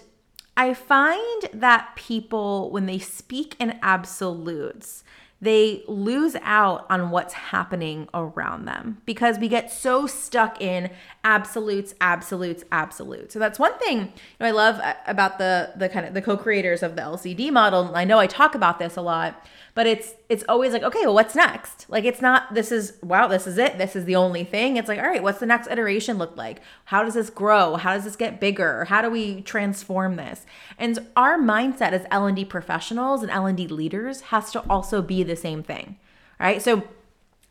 I 0.56 0.74
find 0.74 1.44
that 1.54 1.96
people 1.96 2.70
when 2.72 2.86
they 2.86 3.00
speak 3.00 3.56
in 3.60 3.80
absolutes 3.82 5.04
they 5.44 5.84
lose 5.88 6.36
out 6.42 6.86
on 6.90 7.10
what's 7.10 7.34
happening 7.34 8.08
around 8.14 8.66
them 8.66 9.02
because 9.06 9.38
we 9.38 9.50
get 9.50 9.70
so 9.72 10.08
stuck 10.08 10.62
in 10.62 10.90
absolutes 11.26 11.94
absolutes 12.00 12.64
absolutes. 12.72 13.34
So 13.34 13.40
that's 13.40 13.60
one 13.60 13.78
thing 13.80 14.00
you 14.00 14.08
know, 14.40 14.46
i 14.48 14.52
love 14.52 14.80
uh, 14.80 14.94
about 15.06 15.38
the 15.38 15.72
the 15.76 15.90
kind 15.90 16.06
of 16.06 16.14
the 16.14 16.22
co-creators 16.22 16.82
of 16.82 16.96
the 16.96 17.02
lcd 17.02 17.52
model. 17.52 17.96
I 17.96 18.06
know 18.06 18.20
i 18.20 18.28
talk 18.28 18.56
about 18.56 18.80
this 18.80 18.96
a 18.96 19.02
lot 19.02 19.46
but 19.76 19.88
it's 19.88 20.14
it's 20.30 20.44
always 20.48 20.74
like 20.74 20.84
okay 20.84 21.02
well 21.02 21.16
what's 21.16 21.36
next? 21.36 21.86
Like 21.90 22.06
it's 22.06 22.22
not 22.22 22.54
this 22.54 22.72
is 22.72 22.94
wow 23.02 23.28
this 23.28 23.48
is 23.48 23.58
it. 23.58 23.78
This 23.78 23.96
is 23.96 24.06
the 24.06 24.16
only 24.16 24.44
thing. 24.44 24.78
It's 24.78 24.88
like 24.88 25.00
all 25.00 25.06
right 25.06 25.24
what's 25.24 25.40
the 25.40 25.46
next 25.46 25.68
iteration 25.70 26.18
look 26.18 26.38
like? 26.38 26.62
How 26.86 27.04
does 27.04 27.14
this 27.16 27.30
grow? 27.30 27.76
How 27.76 27.94
does 27.94 28.04
this 28.04 28.16
get 28.16 28.40
bigger? 28.40 28.86
How 28.86 29.02
do 29.02 29.10
we 29.10 29.42
transform 29.42 30.16
this? 30.16 30.46
And 30.78 31.08
our 31.16 31.38
mindset 31.38 31.92
as 31.92 32.06
l&d 32.12 32.46
professionals 32.46 33.22
and 33.22 33.32
l&d 33.32 33.68
leaders 33.68 34.22
has 34.22 34.52
to 34.52 34.60
also 34.70 35.02
be 35.02 35.24
the 35.24 35.36
same 35.36 35.64
thing 35.64 35.98
right? 36.40 36.62
So 36.62 36.84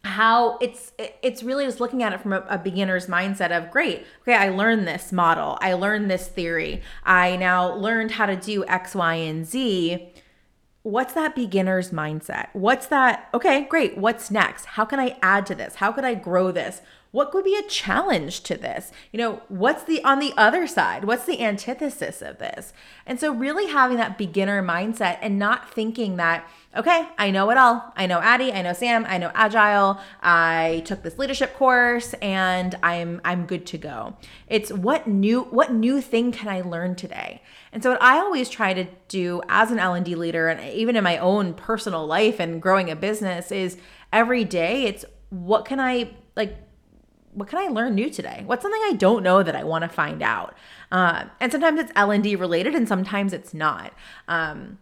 how 0.05 0.59
it's 0.59 0.93
it's 0.99 1.45
really 1.45 1.65
just 1.65 1.79
looking 1.79 2.03
at 2.03 2.13
it 2.13 2.21
from 2.21 2.33
a, 2.33 2.45
a, 2.49 2.59
beginner's 2.59 3.07
mindset 3.07 3.57
of 3.57 3.71
great 3.71 4.05
okay 4.23 4.35
i 4.35 4.49
learned 4.49 4.87
this 4.87 5.13
model. 5.13 5.57
I 5.61 5.75
learned 5.75 6.11
this 6.11 6.27
theory. 6.27 6.83
I 7.05 7.37
now 7.37 7.73
learned 7.75 8.11
how 8.11 8.27
to 8.27 8.35
do 8.35 8.65
x 8.67 8.97
y 8.97 9.15
and 9.15 9.47
z 9.47 10.12
what's 10.83 11.15
that 11.15 11.35
beginner's 11.35 11.91
mindset? 11.91 12.49
What's 12.53 12.87
that? 12.87 13.29
Okay, 13.33 13.65
great. 13.65 13.97
What's 13.97 14.31
next? 14.31 14.65
How 14.67 14.85
can 14.85 14.99
I 14.99 15.17
add 15.23 15.47
to 15.47 15.55
this? 15.55 15.77
How 15.77 15.93
could 15.93 16.05
I 16.05 16.15
grow 16.15 16.51
this? 16.51 16.83
What 17.13 17.31
could 17.31 17.45
be 17.45 17.55
a 17.55 17.69
challenge 17.69 18.43
to 18.45 18.57
this? 18.57 18.91
You 19.13 19.19
know, 19.19 19.43
what's 19.49 19.85
the 19.85 20.03
on 20.03 20.19
the 20.19 20.33
other 20.37 20.67
side? 20.67 21.05
What's 21.05 21.27
the 21.27 21.43
antithesis 21.43 22.23
of 22.23 22.39
this? 22.39 22.73
And 23.05 23.21
so 23.21 23.33
really 23.33 23.71
having 23.71 23.99
that 23.99 24.17
beginner 24.17 24.63
mindset 24.63 25.19
and 25.21 25.39
not 25.39 25.71
thinking 25.71 26.17
that 26.17 26.49
okay, 26.75 27.07
I 27.19 27.31
know 27.31 27.51
it 27.51 27.59
all. 27.59 27.93
I 27.97 28.07
know 28.07 28.19
ADDIE, 28.19 28.55
I 28.55 28.63
know 28.63 28.73
SAM, 28.73 29.05
I 29.07 29.19
know 29.19 29.31
Agile. 29.35 30.01
I 30.23 30.83
took 30.87 31.03
this 31.03 31.19
leadership 31.19 31.55
course 31.55 32.15
and 32.15 32.75
I'm 32.83 33.21
I'm 33.27 33.45
good 33.45 33.67
to 33.67 33.79
go. 33.79 34.17
It's 34.47 34.73
what 34.73 35.07
new 35.07 35.43
what 35.43 35.71
new 35.71 36.01
thing 36.01 36.33
can 36.33 36.49
I 36.49 36.63
learn 36.63 36.95
today? 36.95 37.43
And 37.73 37.83
so 37.83 37.91
what 37.91 38.03
I 38.03 38.19
always 38.19 38.51
try 38.51 38.75
to 38.75 38.87
do 39.09 39.41
as 39.49 39.71
an 39.71 39.79
L&D 39.79 40.15
leader 40.15 40.49
and 40.49 40.61
even 40.75 40.95
in 40.95 41.03
my 41.03 41.17
own 41.17 41.55
personal 41.55 42.07
life 42.07 42.39
and 42.39 42.61
growing 42.61 42.91
a 42.91 42.97
business 42.97 43.51
is 43.51 43.79
every 44.13 44.45
day 44.45 44.85
it's 44.85 45.05
what 45.31 45.65
can 45.65 45.81
I 45.81 46.11
like 46.37 46.57
what 47.35 47.49
can 47.49 47.59
I 47.59 47.69
learn 47.69 47.95
new 47.95 48.11
today? 48.11 48.43
What's 48.45 48.61
something 48.61 48.81
I 48.85 48.93
don't 48.93 49.23
know 49.23 49.43
that 49.43 49.57
I 49.57 49.65
want 49.65 49.83
to 49.83 49.89
find 49.89 50.23
out? 50.23 50.55
Uh, 50.91 51.25
and 51.41 51.51
sometimes 51.51 51.81
it's 51.81 51.91
L&D 51.97 52.37
related 52.37 52.75
and 52.75 52.87
sometimes 52.87 53.33
it's 53.33 53.55
not. 53.55 53.95
Um, 54.29 54.79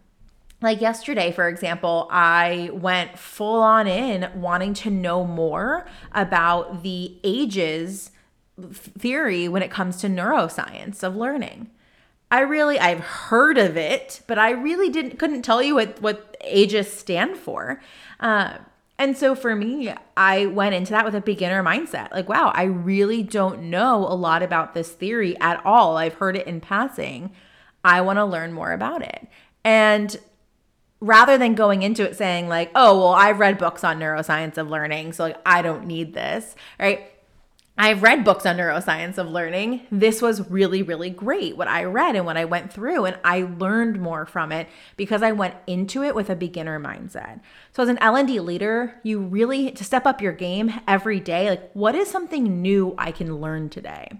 like 0.61 0.81
yesterday, 0.81 1.31
for 1.31 1.47
example, 1.47 2.07
I 2.11 2.69
went 2.73 3.17
full 3.17 3.61
on 3.61 3.87
in 3.87 4.29
wanting 4.35 4.73
to 4.75 4.91
know 4.91 5.25
more 5.25 5.87
about 6.11 6.83
the 6.83 7.17
AGES 7.23 8.11
theory 8.59 9.47
when 9.47 9.63
it 9.63 9.71
comes 9.71 9.97
to 9.97 10.07
neuroscience 10.07 11.03
of 11.03 11.15
learning. 11.15 11.71
I 12.31 12.39
really 12.39 12.79
I've 12.79 13.01
heard 13.01 13.57
of 13.57 13.75
it, 13.75 14.21
but 14.25 14.39
I 14.39 14.51
really 14.51 14.89
didn't 14.89 15.19
couldn't 15.19 15.43
tell 15.43 15.61
you 15.61 15.75
what 15.75 16.01
what 16.01 16.37
AGES 16.41 16.91
stand 16.91 17.37
for. 17.37 17.81
Uh, 18.19 18.57
and 18.97 19.17
so 19.17 19.35
for 19.35 19.55
me, 19.55 19.93
I 20.15 20.45
went 20.45 20.75
into 20.75 20.91
that 20.91 21.03
with 21.05 21.15
a 21.15 21.21
beginner 21.21 21.63
mindset. 21.63 22.11
Like, 22.11 22.29
wow, 22.29 22.51
I 22.53 22.63
really 22.63 23.23
don't 23.23 23.63
know 23.63 24.05
a 24.07 24.13
lot 24.13 24.43
about 24.43 24.73
this 24.73 24.91
theory 24.91 25.35
at 25.41 25.59
all. 25.65 25.97
I've 25.97 26.13
heard 26.13 26.37
it 26.37 26.47
in 26.47 26.61
passing. 26.61 27.31
I 27.83 28.01
want 28.01 28.17
to 28.17 28.25
learn 28.25 28.53
more 28.53 28.71
about 28.71 29.01
it. 29.01 29.27
And 29.63 30.15
rather 30.99 31.37
than 31.37 31.55
going 31.55 31.81
into 31.81 32.03
it 32.03 32.15
saying 32.15 32.47
like, 32.47 32.71
"Oh, 32.75 32.97
well, 32.97 33.13
I've 33.13 33.39
read 33.39 33.57
books 33.57 33.83
on 33.83 33.99
neuroscience 33.99 34.57
of 34.57 34.69
learning, 34.69 35.13
so 35.13 35.23
like 35.23 35.37
I 35.45 35.61
don't 35.61 35.85
need 35.85 36.13
this." 36.13 36.55
Right? 36.79 37.10
I've 37.81 38.03
read 38.03 38.23
books 38.23 38.45
on 38.45 38.57
neuroscience 38.57 39.17
of 39.17 39.27
learning. 39.27 39.81
This 39.91 40.21
was 40.21 40.47
really, 40.51 40.83
really 40.83 41.09
great 41.09 41.57
what 41.57 41.67
I 41.67 41.85
read 41.85 42.15
and 42.15 42.27
what 42.27 42.37
I 42.37 42.45
went 42.45 42.71
through, 42.71 43.05
and 43.05 43.17
I 43.23 43.41
learned 43.57 43.99
more 43.99 44.27
from 44.27 44.51
it 44.51 44.67
because 44.97 45.23
I 45.23 45.31
went 45.31 45.55
into 45.65 46.03
it 46.03 46.13
with 46.13 46.29
a 46.29 46.35
beginner 46.35 46.79
mindset. 46.79 47.39
So, 47.71 47.81
as 47.81 47.89
an 47.89 47.97
L&D 47.97 48.39
leader, 48.39 48.99
you 49.01 49.19
really 49.19 49.71
to 49.71 49.83
step 49.83 50.05
up 50.05 50.21
your 50.21 50.31
game 50.31 50.71
every 50.87 51.19
day. 51.19 51.49
Like, 51.49 51.71
what 51.73 51.95
is 51.95 52.07
something 52.07 52.61
new 52.61 52.93
I 52.99 53.11
can 53.11 53.41
learn 53.41 53.67
today? 53.67 54.11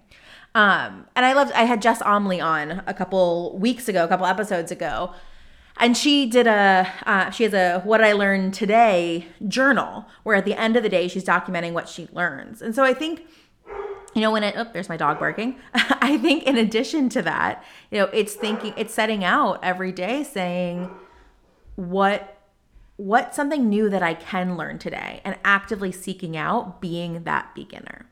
Um, 0.56 1.06
and 1.16 1.24
I 1.24 1.34
loved. 1.34 1.52
I 1.52 1.66
had 1.66 1.84
Jess 1.84 2.02
Almlie 2.02 2.42
on 2.42 2.82
a 2.88 2.96
couple 2.96 3.60
weeks 3.60 3.88
ago, 3.88 4.04
a 4.04 4.08
couple 4.08 4.26
episodes 4.26 4.72
ago, 4.72 5.14
and 5.78 5.96
she 5.96 6.26
did 6.26 6.48
a 6.48 6.92
uh, 7.06 7.30
she 7.30 7.44
has 7.44 7.54
a 7.54 7.80
what 7.82 8.04
i 8.04 8.14
learned 8.14 8.54
today 8.54 9.26
journal 9.48 10.06
where 10.24 10.36
at 10.36 10.46
the 10.46 10.54
end 10.54 10.76
of 10.76 10.84
the 10.84 10.90
day 10.90 11.08
she's 11.08 11.24
documenting 11.24 11.74
what 11.74 11.90
she 11.90 12.08
learns 12.12 12.62
and 12.62 12.76
so 12.76 12.84
i 12.84 12.94
think 12.94 13.26
you 14.14 14.22
know 14.22 14.32
when 14.32 14.44
it 14.44 14.56
oh 14.58 14.66
there's 14.74 14.90
my 14.90 14.98
dog 14.98 15.20
barking. 15.20 15.58
I 15.74 16.18
think 16.18 16.44
in 16.44 16.58
addition 16.58 17.10
to 17.10 17.22
that 17.24 17.64
you 17.90 18.00
know 18.00 18.06
it's 18.14 18.34
thinking 18.34 18.74
it's 18.78 18.94
setting 18.94 19.24
out 19.24 19.60
every 19.64 19.92
day 19.92 20.24
saying 20.24 20.90
what 21.76 22.38
what's 22.98 23.36
something 23.36 23.68
new 23.68 23.90
that 23.90 24.04
i 24.04 24.14
can 24.14 24.58
learn 24.58 24.78
today 24.78 25.22
and 25.24 25.36
actively 25.44 25.92
seeking 25.92 26.38
out 26.38 26.82
being 26.82 27.24
that 27.24 27.54
beginner. 27.56 28.06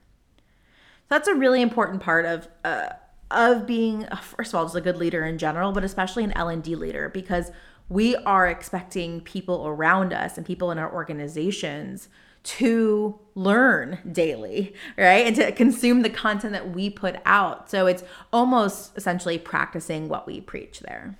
So 1.04 1.16
that's 1.16 1.28
a 1.28 1.36
really 1.36 1.62
important 1.62 2.02
part 2.02 2.26
of 2.26 2.48
uh, 2.64 2.90
of 3.32 3.68
being 3.68 4.08
first 4.22 4.54
of 4.54 4.60
all 4.60 4.66
just 4.66 4.76
a 4.76 4.82
good 4.82 4.98
leader 4.98 5.24
in 5.26 5.38
general 5.38 5.72
but 5.72 5.84
especially 5.84 6.24
an 6.24 6.36
l&d 6.36 6.74
leader 6.76 7.10
because 7.10 7.52
we 7.88 8.16
are 8.16 8.48
expecting 8.48 9.22
people 9.22 9.68
around 9.68 10.14
us 10.14 10.38
and 10.38 10.46
people 10.46 10.72
in 10.72 10.80
our 10.80 10.92
organizations 10.92 12.10
to 12.44 13.20
learn 13.36 14.00
daily, 14.12 14.74
right? 14.98 15.28
And 15.28 15.36
to 15.36 15.52
consume 15.52 16.02
the 16.02 16.10
content 16.10 16.54
that 16.54 16.72
we 16.72 16.90
put 16.90 17.18
out. 17.26 17.70
So 17.70 17.86
it's 17.86 18.04
almost 18.32 18.98
essentially 18.98 19.38
practicing 19.38 20.10
what 20.10 20.26
we 20.26 20.42
preach 20.42 20.80
there. 20.80 21.18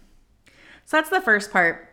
So 0.86 0.98
that's 0.98 1.10
the 1.10 1.22
first 1.22 1.52
part. 1.52 1.90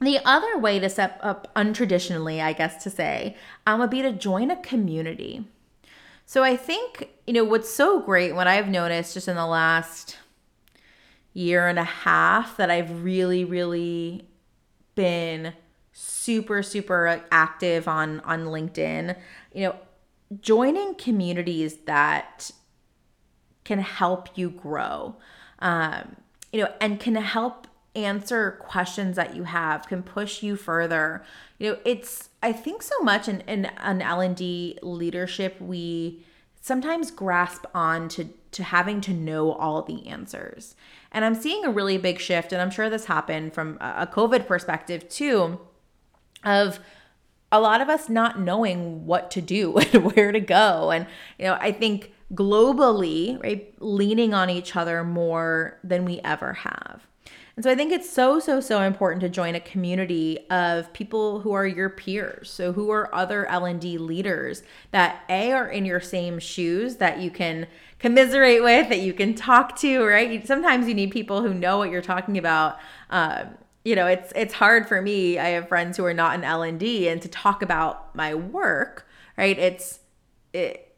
The 0.00 0.18
other 0.24 0.58
way 0.58 0.80
to 0.80 0.88
step 0.88 1.20
up 1.22 1.54
untraditionally, 1.54 2.42
I 2.42 2.54
guess 2.54 2.82
to 2.82 2.90
say, 2.90 3.36
um, 3.66 3.78
would 3.80 3.90
be 3.90 4.02
to 4.02 4.12
join 4.12 4.50
a 4.50 4.56
community. 4.56 5.44
So 6.26 6.42
I 6.42 6.56
think, 6.56 7.10
you 7.26 7.34
know, 7.34 7.44
what's 7.44 7.68
so 7.68 8.00
great, 8.00 8.34
what 8.34 8.48
I've 8.48 8.68
noticed 8.68 9.14
just 9.14 9.28
in 9.28 9.36
the 9.36 9.46
last 9.46 10.18
year 11.34 11.68
and 11.68 11.78
a 11.78 11.84
half 11.84 12.56
that 12.56 12.70
I've 12.70 13.04
really, 13.04 13.44
really 13.44 14.26
been 14.94 15.52
super 16.22 16.62
super 16.62 17.22
active 17.30 17.88
on 17.88 18.20
on 18.20 18.44
LinkedIn, 18.44 19.16
you 19.52 19.64
know, 19.64 19.76
joining 20.40 20.94
communities 20.94 21.78
that 21.86 22.50
can 23.64 23.80
help 23.80 24.28
you 24.36 24.50
grow. 24.50 25.16
Um, 25.58 26.16
you 26.52 26.60
know, 26.60 26.72
and 26.80 27.00
can 27.00 27.14
help 27.14 27.66
answer 27.94 28.52
questions 28.60 29.16
that 29.16 29.36
you 29.36 29.44
have, 29.44 29.86
can 29.86 30.02
push 30.02 30.42
you 30.42 30.56
further. 30.56 31.24
You 31.58 31.72
know, 31.72 31.78
it's 31.84 32.30
I 32.42 32.52
think 32.52 32.82
so 32.82 32.98
much 33.00 33.28
in, 33.28 33.40
in 33.42 33.66
an 33.66 34.02
L&D 34.02 34.78
leadership 34.82 35.60
we 35.60 36.24
sometimes 36.60 37.10
grasp 37.10 37.64
on 37.74 38.08
to 38.10 38.28
to 38.52 38.62
having 38.62 39.00
to 39.00 39.12
know 39.12 39.52
all 39.52 39.82
the 39.82 40.06
answers. 40.06 40.76
And 41.10 41.24
I'm 41.24 41.34
seeing 41.34 41.64
a 41.64 41.70
really 41.70 41.98
big 41.98 42.20
shift 42.20 42.52
and 42.52 42.60
I'm 42.60 42.70
sure 42.70 42.90
this 42.90 43.06
happened 43.06 43.54
from 43.54 43.78
a 43.80 44.06
COVID 44.06 44.46
perspective 44.46 45.08
too 45.08 45.58
of 46.44 46.80
a 47.50 47.60
lot 47.60 47.80
of 47.80 47.88
us 47.88 48.08
not 48.08 48.40
knowing 48.40 49.06
what 49.06 49.30
to 49.32 49.40
do 49.42 49.76
and 49.92 50.12
where 50.14 50.32
to 50.32 50.40
go. 50.40 50.90
And, 50.90 51.06
you 51.38 51.46
know, 51.46 51.58
I 51.60 51.72
think 51.72 52.12
globally, 52.34 53.40
right, 53.42 53.74
leaning 53.78 54.32
on 54.32 54.48
each 54.48 54.74
other 54.74 55.04
more 55.04 55.78
than 55.84 56.04
we 56.04 56.20
ever 56.20 56.54
have. 56.54 57.06
And 57.54 57.62
so 57.62 57.70
I 57.70 57.74
think 57.74 57.92
it's 57.92 58.08
so, 58.08 58.40
so, 58.40 58.60
so 58.60 58.80
important 58.80 59.20
to 59.20 59.28
join 59.28 59.54
a 59.54 59.60
community 59.60 60.38
of 60.48 60.90
people 60.94 61.40
who 61.40 61.52
are 61.52 61.66
your 61.66 61.90
peers. 61.90 62.50
So 62.50 62.72
who 62.72 62.90
are 62.90 63.14
other 63.14 63.44
L&D 63.46 63.98
leaders 63.98 64.62
that 64.90 65.22
A 65.28 65.52
are 65.52 65.68
in 65.68 65.84
your 65.84 66.00
same 66.00 66.38
shoes 66.38 66.96
that 66.96 67.20
you 67.20 67.30
can 67.30 67.66
commiserate 67.98 68.62
with, 68.62 68.88
that 68.88 69.00
you 69.00 69.12
can 69.12 69.34
talk 69.34 69.76
to, 69.80 70.02
right? 70.02 70.46
Sometimes 70.46 70.88
you 70.88 70.94
need 70.94 71.10
people 71.10 71.42
who 71.42 71.52
know 71.52 71.76
what 71.76 71.90
you're 71.90 72.00
talking 72.00 72.38
about. 72.38 72.78
Um, 73.10 73.58
you 73.84 73.96
know 73.96 74.06
it's 74.06 74.32
it's 74.36 74.54
hard 74.54 74.86
for 74.86 75.02
me 75.02 75.38
i 75.38 75.48
have 75.48 75.68
friends 75.68 75.96
who 75.96 76.04
are 76.04 76.14
not 76.14 76.34
in 76.34 76.44
l&d 76.44 77.08
and 77.08 77.20
to 77.22 77.28
talk 77.28 77.62
about 77.62 78.14
my 78.14 78.34
work 78.34 79.06
right 79.36 79.58
it's 79.58 80.00
it 80.52 80.88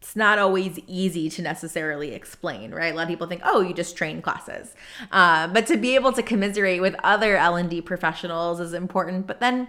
it's 0.00 0.16
not 0.16 0.38
always 0.38 0.78
easy 0.86 1.28
to 1.28 1.42
necessarily 1.42 2.14
explain, 2.14 2.70
right? 2.70 2.94
A 2.94 2.96
lot 2.96 3.02
of 3.02 3.08
people 3.10 3.26
think, 3.26 3.42
oh, 3.44 3.60
you 3.60 3.74
just 3.74 3.98
train 3.98 4.22
classes. 4.22 4.74
Uh, 5.12 5.46
but 5.48 5.66
to 5.66 5.76
be 5.76 5.94
able 5.94 6.10
to 6.14 6.22
commiserate 6.22 6.80
with 6.80 6.96
other 7.04 7.36
L&D 7.36 7.82
professionals 7.82 8.60
is 8.60 8.72
important. 8.72 9.26
But 9.26 9.40
then 9.40 9.68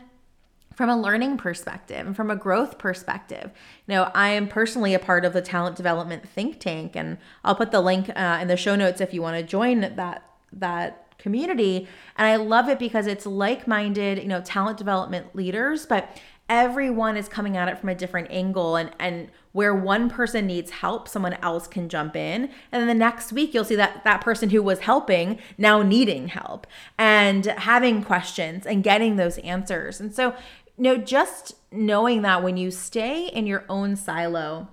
from 0.74 0.90
a 0.90 1.00
learning 1.00 1.38
perspective 1.38 2.08
and 2.08 2.16
from 2.16 2.32
a 2.32 2.36
growth 2.36 2.78
perspective. 2.78 3.52
You 3.88 3.96
know, 3.96 4.12
I 4.16 4.30
am 4.30 4.48
personally 4.48 4.94
a 4.94 5.00
part 5.00 5.26
of 5.26 5.34
the 5.34 5.42
talent 5.42 5.76
development 5.76 6.28
think 6.28 6.60
tank, 6.60 6.96
and 6.96 7.18
I'll 7.44 7.56
put 7.56 7.72
the 7.72 7.82
link 7.82 8.10
uh, 8.16 8.40
in 8.42 8.48
the 8.48 8.58
show 8.58 8.76
notes 8.76 9.02
if 9.02 9.14
you 9.14 9.22
want 9.22 9.38
to 9.38 9.44
join 9.44 9.82
that 9.82 10.24
that 10.54 11.01
community. 11.22 11.88
And 12.18 12.28
I 12.28 12.36
love 12.36 12.70
it 12.70 12.80
because 12.80 13.08
it's 13.08 13.26
like-minded, 13.26 14.20
you 14.20 14.28
know, 14.28 14.42
talent 14.42 14.78
development 14.78 15.36
leaders, 15.36 15.86
but 15.86 16.18
everyone 16.50 17.16
is 17.16 17.30
coming 17.30 17.56
at 17.56 17.70
it 17.70 17.78
from 17.80 17.90
a 17.90 17.96
different 17.96 18.30
angle. 18.30 18.76
And 18.76 18.92
and 19.00 19.30
where 19.54 19.76
one 19.76 20.10
person 20.10 20.48
needs 20.48 20.72
help 20.72 21.10
someone 21.10 21.34
else 21.42 21.68
can 21.68 21.90
jump 21.90 22.16
in. 22.16 22.44
And 22.72 22.82
then 22.82 22.88
the 22.88 22.94
next 22.94 23.34
week 23.34 23.54
you'll 23.54 23.66
see 23.66 23.76
that 23.76 24.04
that 24.06 24.22
person 24.22 24.50
who 24.50 24.64
was 24.64 24.80
helping 24.80 25.40
now 25.58 25.82
needing 25.82 26.30
help 26.30 26.68
and 26.98 27.46
having 27.46 28.02
questions 28.02 28.66
and 28.66 28.84
getting 28.84 29.18
those 29.18 29.38
answers. 29.40 30.00
And 30.00 30.14
so 30.14 30.34
you 30.78 30.84
know 30.84 30.98
just 30.98 31.56
knowing 31.72 32.24
that 32.24 32.44
when 32.44 32.58
you 32.58 32.72
stay 32.72 33.28
in 33.28 33.46
your 33.46 33.64
own 33.70 33.96
silo 33.96 34.68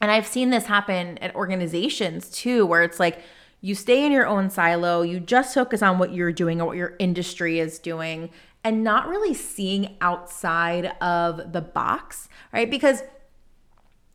and 0.00 0.10
i've 0.10 0.26
seen 0.26 0.50
this 0.50 0.66
happen 0.66 1.18
at 1.18 1.34
organizations 1.34 2.30
too 2.30 2.64
where 2.64 2.82
it's 2.82 2.98
like 2.98 3.20
you 3.60 3.74
stay 3.74 4.04
in 4.04 4.12
your 4.12 4.26
own 4.26 4.50
silo 4.50 5.02
you 5.02 5.20
just 5.20 5.54
focus 5.54 5.82
on 5.82 5.98
what 5.98 6.12
you're 6.12 6.32
doing 6.32 6.60
or 6.60 6.66
what 6.66 6.76
your 6.76 6.94
industry 6.98 7.58
is 7.58 7.78
doing 7.78 8.30
and 8.64 8.84
not 8.84 9.08
really 9.08 9.34
seeing 9.34 9.96
outside 10.00 10.86
of 11.00 11.52
the 11.52 11.60
box, 11.60 12.28
right? 12.52 12.70
Because 12.70 13.02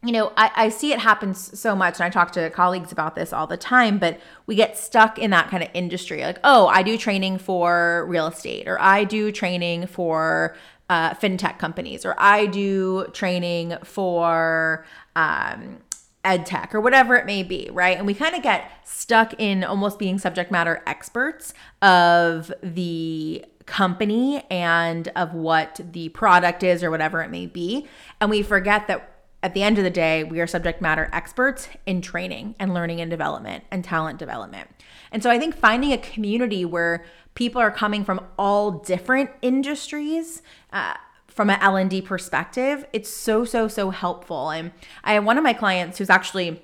you 0.04 0.12
know, 0.12 0.32
I, 0.38 0.52
I 0.56 0.70
see 0.70 0.94
it 0.94 1.00
happen 1.00 1.34
so 1.34 1.75
much, 1.75 1.96
and 1.96 2.04
I 2.04 2.12
talk 2.12 2.32
to 2.34 2.52
colleagues 2.52 2.92
about 2.92 3.16
this 3.16 3.34
all 3.34 3.48
the 3.48 3.58
time, 3.58 3.98
but 3.98 4.20
we 4.46 4.54
get 4.54 4.78
stuck 4.78 5.18
in 5.18 5.32
that 5.32 5.50
kind 5.50 5.64
of 5.64 5.70
industry. 5.74 6.22
Like, 6.22 6.38
oh, 6.44 6.68
I 6.68 6.84
do 6.84 6.96
training 6.96 7.40
for 7.40 8.06
real 8.08 8.28
estate, 8.28 8.68
or 8.68 8.80
I 8.80 9.04
do 9.04 9.32
training 9.32 9.88
for 9.88 10.56
uh, 10.92 11.16
fintech 11.16 11.58
companies, 11.58 12.06
or 12.06 12.14
I 12.20 12.46
do 12.46 13.08
training 13.14 13.78
for 13.84 14.86
um, 15.16 15.80
ed 16.25 16.46
tech, 16.46 16.75
or 16.75 16.82
whatever 16.82 17.15
it 17.15 17.25
may 17.25 17.44
be, 17.44 17.70
right? 17.72 17.98
And 17.98 18.05
we 18.05 18.13
kind 18.13 18.36
of 18.36 18.44
get 18.44 18.70
stuck 18.84 19.34
in 19.39 19.63
almost 19.63 20.00
being 20.00 20.17
subject 20.17 20.51
matter 20.51 20.84
experts 20.86 21.53
of 21.82 22.51
the 22.62 23.46
company 23.65 24.44
and 24.51 25.08
of 25.15 25.34
what 25.34 25.79
the 25.91 26.10
product 26.10 26.63
is 26.63 26.84
or 26.84 26.91
whatever 26.91 27.22
it 27.22 27.29
may 27.29 27.46
be. 27.46 27.88
And 28.20 28.29
we 28.29 28.44
forget 28.44 28.88
that 28.88 29.12
at 29.41 29.53
the 29.53 29.62
end 29.62 29.77
of 29.77 29.84
the 29.84 29.91
day, 29.91 30.24
we 30.24 30.39
are 30.39 30.48
subject 30.48 30.82
matter 30.82 31.10
experts 31.13 31.70
in 31.86 32.01
training 32.01 32.55
and 32.58 32.74
learning 32.74 33.00
and 33.00 33.12
development 33.12 33.63
and 33.70 33.84
talent 33.84 34.17
development. 34.17 34.67
And 35.12 35.22
so 35.22 35.29
I 35.29 35.38
think 35.38 35.55
finding 35.55 35.94
a 35.94 36.00
community 36.00 36.65
where 36.65 37.05
people 37.36 37.62
are 37.62 37.70
coming 37.70 38.03
from 38.03 38.22
all 38.39 38.72
different 38.72 39.29
industries, 39.44 40.41
uh, 40.74 40.96
from 41.36 41.50
an 41.50 41.60
L&D 41.62 42.01
perspective, 42.01 42.86
it's 42.94 43.10
so 43.10 43.44
so 43.44 43.68
so 43.68 43.89
helpful. 43.89 44.50
And 44.50 44.72
I 45.04 45.13
have 45.13 45.25
one 45.25 45.38
of 45.38 45.44
my 45.44 45.54
clients 45.54 45.98
who's 45.98 46.10
actually 46.10 46.62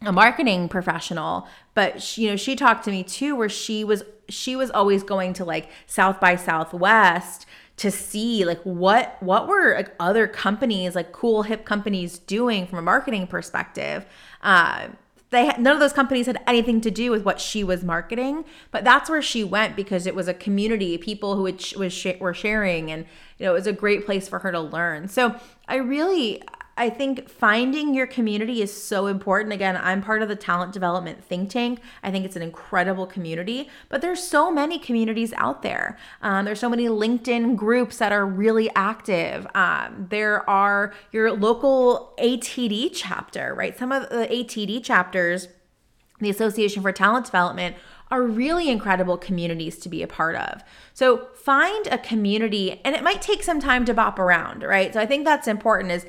a 0.00 0.12
marketing 0.12 0.68
professional, 0.68 1.48
but 1.74 2.00
she, 2.00 2.22
you 2.22 2.30
know, 2.30 2.36
she 2.36 2.54
talked 2.54 2.84
to 2.84 2.92
me 2.92 3.02
too 3.02 3.34
where 3.34 3.48
she 3.48 3.82
was 3.82 4.04
she 4.28 4.54
was 4.54 4.70
always 4.70 5.02
going 5.02 5.32
to 5.34 5.44
like 5.44 5.68
South 5.86 6.20
by 6.20 6.36
Southwest 6.36 7.46
to 7.78 7.90
see 7.90 8.44
like 8.44 8.62
what 8.62 9.20
what 9.20 9.48
were 9.48 9.74
like 9.74 9.92
other 9.98 10.28
companies 10.28 10.94
like 10.94 11.12
cool 11.12 11.42
hip 11.42 11.64
companies 11.64 12.18
doing 12.18 12.66
from 12.66 12.78
a 12.78 12.82
marketing 12.82 13.26
perspective. 13.26 14.06
Uh, 14.40 14.88
they 15.30 15.46
had, 15.46 15.60
none 15.60 15.74
of 15.74 15.80
those 15.80 15.92
companies 15.92 16.26
had 16.26 16.40
anything 16.46 16.80
to 16.82 16.90
do 16.90 17.10
with 17.10 17.24
what 17.24 17.40
she 17.40 17.64
was 17.64 17.82
marketing, 17.82 18.44
but 18.70 18.84
that's 18.84 19.10
where 19.10 19.20
she 19.20 19.42
went 19.42 19.74
because 19.74 20.06
it 20.06 20.14
was 20.14 20.28
a 20.28 20.34
community, 20.34 20.96
people 20.98 21.34
who 21.34 21.42
was 21.42 21.92
sh- 21.92 22.20
were 22.20 22.32
sharing, 22.32 22.92
and 22.92 23.06
you 23.38 23.46
know 23.46 23.52
it 23.52 23.54
was 23.54 23.66
a 23.66 23.72
great 23.72 24.06
place 24.06 24.28
for 24.28 24.38
her 24.40 24.52
to 24.52 24.60
learn. 24.60 25.08
So 25.08 25.36
I 25.68 25.76
really 25.76 26.42
I 26.78 26.90
think 26.90 27.30
finding 27.30 27.94
your 27.94 28.06
community 28.06 28.60
is 28.60 28.70
so 28.70 29.06
important. 29.06 29.54
Again, 29.54 29.78
I'm 29.78 30.02
part 30.02 30.20
of 30.20 30.28
the 30.28 30.36
talent 30.36 30.74
development 30.74 31.24
think 31.24 31.48
tank. 31.48 31.80
I 32.02 32.10
think 32.10 32.26
it's 32.26 32.36
an 32.36 32.42
incredible 32.42 33.06
community, 33.06 33.70
but 33.88 34.02
there's 34.02 34.22
so 34.22 34.50
many 34.50 34.78
communities 34.78 35.32
out 35.38 35.62
there. 35.62 35.96
Um, 36.20 36.44
there's 36.44 36.60
so 36.60 36.68
many 36.68 36.86
LinkedIn 36.86 37.56
groups 37.56 37.96
that 37.96 38.12
are 38.12 38.26
really 38.26 38.68
active. 38.74 39.46
Um, 39.54 40.06
there 40.10 40.48
are 40.48 40.92
your 41.12 41.32
local 41.32 42.12
ATD 42.18 42.90
chapter, 42.92 43.54
right? 43.54 43.78
Some 43.78 43.90
of 43.90 44.10
the 44.10 44.26
ATD 44.26 44.84
chapters, 44.84 45.48
the 46.20 46.28
Association 46.28 46.82
for 46.82 46.92
Talent 46.92 47.24
Development, 47.24 47.74
are 48.10 48.22
really 48.22 48.70
incredible 48.70 49.18
communities 49.18 49.78
to 49.78 49.88
be 49.88 50.02
a 50.02 50.06
part 50.06 50.36
of. 50.36 50.62
So 50.94 51.28
find 51.34 51.86
a 51.88 51.98
community 51.98 52.80
and 52.84 52.94
it 52.94 53.02
might 53.02 53.20
take 53.20 53.42
some 53.42 53.60
time 53.60 53.84
to 53.86 53.94
bop 53.94 54.18
around, 54.18 54.62
right? 54.62 54.92
So 54.92 55.00
I 55.00 55.06
think 55.06 55.24
that's 55.24 55.48
important 55.48 55.92
is 55.92 56.06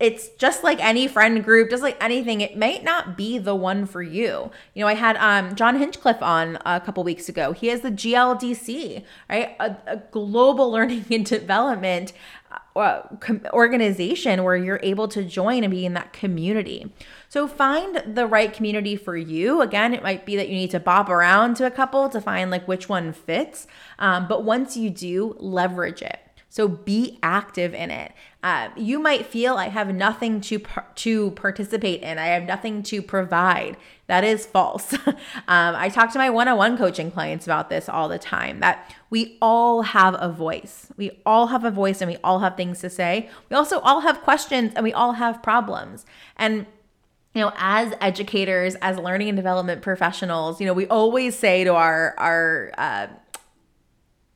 it's 0.00 0.30
just 0.30 0.64
like 0.64 0.82
any 0.82 1.06
friend 1.06 1.44
group, 1.44 1.68
just 1.68 1.82
like 1.82 2.02
anything, 2.02 2.40
it 2.40 2.56
might 2.56 2.82
not 2.82 3.18
be 3.18 3.36
the 3.36 3.54
one 3.54 3.84
for 3.84 4.02
you. 4.02 4.50
You 4.74 4.82
know, 4.82 4.86
I 4.86 4.94
had 4.94 5.16
um, 5.18 5.54
John 5.54 5.78
Hinchcliffe 5.78 6.22
on 6.22 6.58
a 6.64 6.80
couple 6.80 7.04
weeks 7.04 7.28
ago. 7.28 7.52
He 7.52 7.66
has 7.66 7.82
the 7.82 7.90
GLDC, 7.90 9.04
right? 9.28 9.54
A, 9.60 9.76
a 9.86 9.96
global 10.10 10.70
learning 10.72 11.04
and 11.10 11.26
development 11.26 12.14
uh, 12.74 13.02
organization 13.52 14.42
where 14.42 14.56
you're 14.56 14.80
able 14.82 15.06
to 15.08 15.22
join 15.22 15.64
and 15.64 15.70
be 15.70 15.84
in 15.84 15.92
that 15.94 16.14
community. 16.14 16.90
So 17.30 17.46
find 17.46 18.02
the 18.16 18.26
right 18.26 18.52
community 18.52 18.96
for 18.96 19.16
you. 19.16 19.62
Again, 19.62 19.94
it 19.94 20.02
might 20.02 20.26
be 20.26 20.34
that 20.34 20.48
you 20.48 20.56
need 20.56 20.72
to 20.72 20.80
bop 20.80 21.08
around 21.08 21.54
to 21.58 21.64
a 21.64 21.70
couple 21.70 22.08
to 22.08 22.20
find 22.20 22.50
like 22.50 22.66
which 22.66 22.88
one 22.88 23.12
fits. 23.12 23.68
Um, 24.00 24.26
but 24.26 24.42
once 24.42 24.76
you 24.76 24.90
do, 24.90 25.36
leverage 25.38 26.02
it. 26.02 26.18
So 26.48 26.66
be 26.66 27.20
active 27.22 27.72
in 27.72 27.92
it. 27.92 28.10
Uh, 28.42 28.70
you 28.76 28.98
might 28.98 29.26
feel 29.26 29.54
I 29.54 29.68
have 29.68 29.94
nothing 29.94 30.40
to 30.40 30.58
par- 30.58 30.88
to 30.96 31.30
participate 31.30 32.02
in. 32.02 32.18
I 32.18 32.26
have 32.26 32.42
nothing 32.42 32.82
to 32.84 33.00
provide. 33.00 33.76
That 34.08 34.24
is 34.24 34.44
false. 34.44 34.92
um, 35.06 35.14
I 35.46 35.88
talk 35.88 36.10
to 36.14 36.18
my 36.18 36.30
one-on-one 36.30 36.76
coaching 36.76 37.12
clients 37.12 37.46
about 37.46 37.70
this 37.70 37.88
all 37.88 38.08
the 38.08 38.18
time. 38.18 38.58
That 38.58 38.92
we 39.08 39.38
all 39.40 39.82
have 39.82 40.16
a 40.18 40.32
voice. 40.32 40.88
We 40.96 41.12
all 41.24 41.46
have 41.46 41.64
a 41.64 41.70
voice, 41.70 42.00
and 42.00 42.10
we 42.10 42.16
all 42.24 42.40
have 42.40 42.56
things 42.56 42.80
to 42.80 42.90
say. 42.90 43.30
We 43.48 43.54
also 43.54 43.78
all 43.80 44.00
have 44.00 44.20
questions, 44.22 44.72
and 44.74 44.82
we 44.82 44.92
all 44.92 45.12
have 45.12 45.44
problems. 45.44 46.04
And 46.36 46.66
you 47.34 47.40
know 47.40 47.52
as 47.56 47.94
educators 48.00 48.74
as 48.76 48.98
learning 48.98 49.28
and 49.28 49.36
development 49.36 49.82
professionals 49.82 50.60
you 50.60 50.66
know 50.66 50.72
we 50.72 50.86
always 50.86 51.36
say 51.36 51.64
to 51.64 51.74
our 51.74 52.14
our 52.18 52.72
uh, 52.76 53.06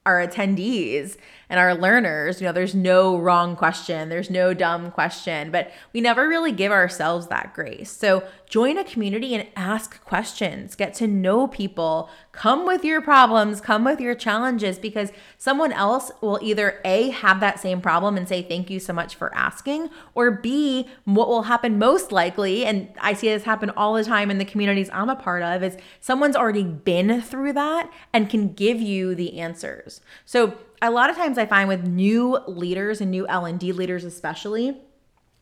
our 0.06 0.26
attendees 0.26 1.16
and 1.48 1.60
our 1.60 1.74
learners, 1.74 2.40
you 2.40 2.46
know, 2.46 2.52
there's 2.52 2.74
no 2.74 3.18
wrong 3.18 3.56
question, 3.56 4.08
there's 4.08 4.30
no 4.30 4.54
dumb 4.54 4.90
question, 4.90 5.50
but 5.50 5.70
we 5.92 6.00
never 6.00 6.28
really 6.28 6.52
give 6.52 6.72
ourselves 6.72 7.28
that 7.28 7.54
grace. 7.54 7.90
So 7.90 8.26
join 8.48 8.78
a 8.78 8.84
community 8.84 9.34
and 9.34 9.48
ask 9.56 10.02
questions, 10.04 10.74
get 10.74 10.94
to 10.94 11.06
know 11.06 11.46
people, 11.48 12.08
come 12.32 12.64
with 12.64 12.84
your 12.84 13.00
problems, 13.00 13.60
come 13.60 13.84
with 13.84 14.00
your 14.00 14.14
challenges, 14.14 14.78
because 14.78 15.10
someone 15.38 15.72
else 15.72 16.12
will 16.20 16.38
either 16.42 16.80
A, 16.84 17.10
have 17.10 17.40
that 17.40 17.58
same 17.58 17.80
problem 17.80 18.16
and 18.16 18.28
say, 18.28 18.42
thank 18.42 18.70
you 18.70 18.78
so 18.78 18.92
much 18.92 19.14
for 19.14 19.34
asking, 19.34 19.90
or 20.14 20.30
B, 20.30 20.88
what 21.04 21.28
will 21.28 21.42
happen 21.42 21.78
most 21.78 22.12
likely, 22.12 22.64
and 22.64 22.88
I 23.00 23.14
see 23.14 23.28
this 23.28 23.42
happen 23.42 23.70
all 23.70 23.94
the 23.94 24.04
time 24.04 24.30
in 24.30 24.38
the 24.38 24.44
communities 24.44 24.90
I'm 24.92 25.10
a 25.10 25.16
part 25.16 25.42
of, 25.42 25.62
is 25.62 25.76
someone's 26.00 26.36
already 26.36 26.64
been 26.64 27.20
through 27.20 27.54
that 27.54 27.90
and 28.12 28.30
can 28.30 28.52
give 28.52 28.80
you 28.80 29.14
the 29.14 29.40
answers. 29.40 30.00
So 30.24 30.56
a 30.82 30.90
lot 30.90 31.10
of 31.10 31.16
times 31.16 31.38
I 31.38 31.46
find 31.46 31.68
with 31.68 31.86
new 31.86 32.38
leaders 32.46 33.00
and 33.00 33.10
new 33.10 33.26
L&D 33.26 33.72
leaders 33.72 34.04
especially, 34.04 34.80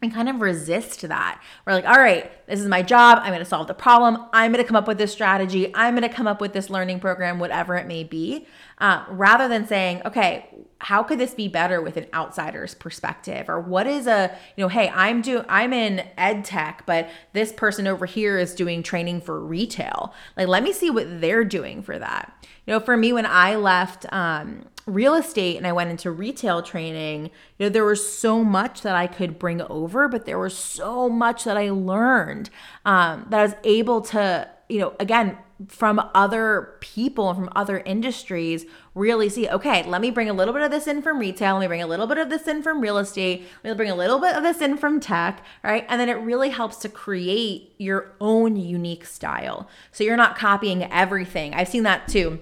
and 0.02 0.12
kind 0.12 0.28
of 0.28 0.40
resist 0.40 1.02
that. 1.02 1.40
We're 1.64 1.74
like, 1.74 1.86
all 1.86 1.98
right, 1.98 2.30
this 2.48 2.58
is 2.58 2.66
my 2.66 2.82
job. 2.82 3.18
I'm 3.22 3.28
going 3.28 3.38
to 3.38 3.44
solve 3.44 3.68
the 3.68 3.74
problem. 3.74 4.26
I'm 4.32 4.52
going 4.52 4.62
to 4.62 4.66
come 4.66 4.76
up 4.76 4.88
with 4.88 4.98
this 4.98 5.12
strategy. 5.12 5.72
I'm 5.74 5.94
going 5.94 6.08
to 6.08 6.14
come 6.14 6.26
up 6.26 6.40
with 6.40 6.52
this 6.52 6.68
learning 6.68 6.98
program, 6.98 7.38
whatever 7.38 7.76
it 7.76 7.86
may 7.86 8.02
be, 8.02 8.46
uh, 8.82 9.04
rather 9.10 9.46
than 9.46 9.64
saying, 9.64 10.02
okay, 10.04 10.48
how 10.78 11.04
could 11.04 11.20
this 11.20 11.34
be 11.34 11.46
better 11.46 11.80
with 11.80 11.96
an 11.96 12.06
outsider's 12.12 12.74
perspective? 12.74 13.48
Or 13.48 13.60
what 13.60 13.86
is 13.86 14.08
a, 14.08 14.36
you 14.56 14.64
know, 14.64 14.68
hey, 14.68 14.90
I'm 14.92 15.22
do 15.22 15.44
I'm 15.48 15.72
in 15.72 16.04
ed 16.18 16.44
tech, 16.44 16.82
but 16.84 17.08
this 17.32 17.52
person 17.52 17.86
over 17.86 18.06
here 18.06 18.40
is 18.40 18.56
doing 18.56 18.82
training 18.82 19.20
for 19.20 19.38
retail. 19.38 20.12
Like, 20.36 20.48
let 20.48 20.64
me 20.64 20.72
see 20.72 20.90
what 20.90 21.20
they're 21.20 21.44
doing 21.44 21.84
for 21.84 21.96
that. 21.96 22.44
You 22.66 22.72
know, 22.72 22.80
for 22.80 22.96
me, 22.96 23.12
when 23.12 23.24
I 23.24 23.54
left 23.54 24.12
um, 24.12 24.64
real 24.84 25.14
estate 25.14 25.56
and 25.56 25.66
I 25.66 25.72
went 25.72 25.90
into 25.90 26.10
retail 26.10 26.60
training, 26.60 27.30
you 27.58 27.66
know, 27.66 27.68
there 27.68 27.84
was 27.84 28.04
so 28.04 28.42
much 28.42 28.82
that 28.82 28.96
I 28.96 29.06
could 29.06 29.38
bring 29.38 29.62
over, 29.62 30.08
but 30.08 30.26
there 30.26 30.40
was 30.40 30.58
so 30.58 31.08
much 31.08 31.44
that 31.44 31.56
I 31.56 31.70
learned 31.70 32.50
um, 32.84 33.26
that 33.30 33.38
I 33.38 33.42
was 33.44 33.54
able 33.62 34.00
to, 34.00 34.50
you 34.68 34.80
know, 34.80 34.94
again, 34.98 35.38
from 35.68 36.00
other 36.14 36.76
people 36.80 37.28
and 37.28 37.38
from 37.38 37.50
other 37.54 37.78
industries 37.80 38.64
really 38.94 39.28
see 39.28 39.48
okay 39.48 39.82
let 39.84 40.00
me 40.00 40.10
bring 40.10 40.28
a 40.28 40.32
little 40.32 40.52
bit 40.52 40.62
of 40.62 40.70
this 40.70 40.86
in 40.86 41.00
from 41.02 41.18
retail 41.18 41.54
let 41.54 41.60
me 41.60 41.66
bring 41.66 41.82
a 41.82 41.86
little 41.86 42.06
bit 42.06 42.18
of 42.18 42.28
this 42.28 42.46
in 42.46 42.62
from 42.62 42.80
real 42.80 42.98
estate 42.98 43.46
let 43.64 43.70
me 43.70 43.76
bring 43.76 43.90
a 43.90 43.94
little 43.94 44.18
bit 44.18 44.34
of 44.34 44.42
this 44.42 44.60
in 44.60 44.76
from 44.76 45.00
tech 45.00 45.42
right? 45.62 45.86
And 45.88 46.00
then 46.00 46.08
it 46.08 46.14
really 46.14 46.50
helps 46.50 46.76
to 46.78 46.88
create 46.88 47.74
your 47.78 48.12
own 48.20 48.56
unique 48.56 49.04
style. 49.04 49.68
So 49.90 50.04
you're 50.04 50.16
not 50.16 50.36
copying 50.36 50.84
everything. 50.84 51.54
I've 51.54 51.68
seen 51.68 51.84
that 51.84 52.08
too 52.08 52.40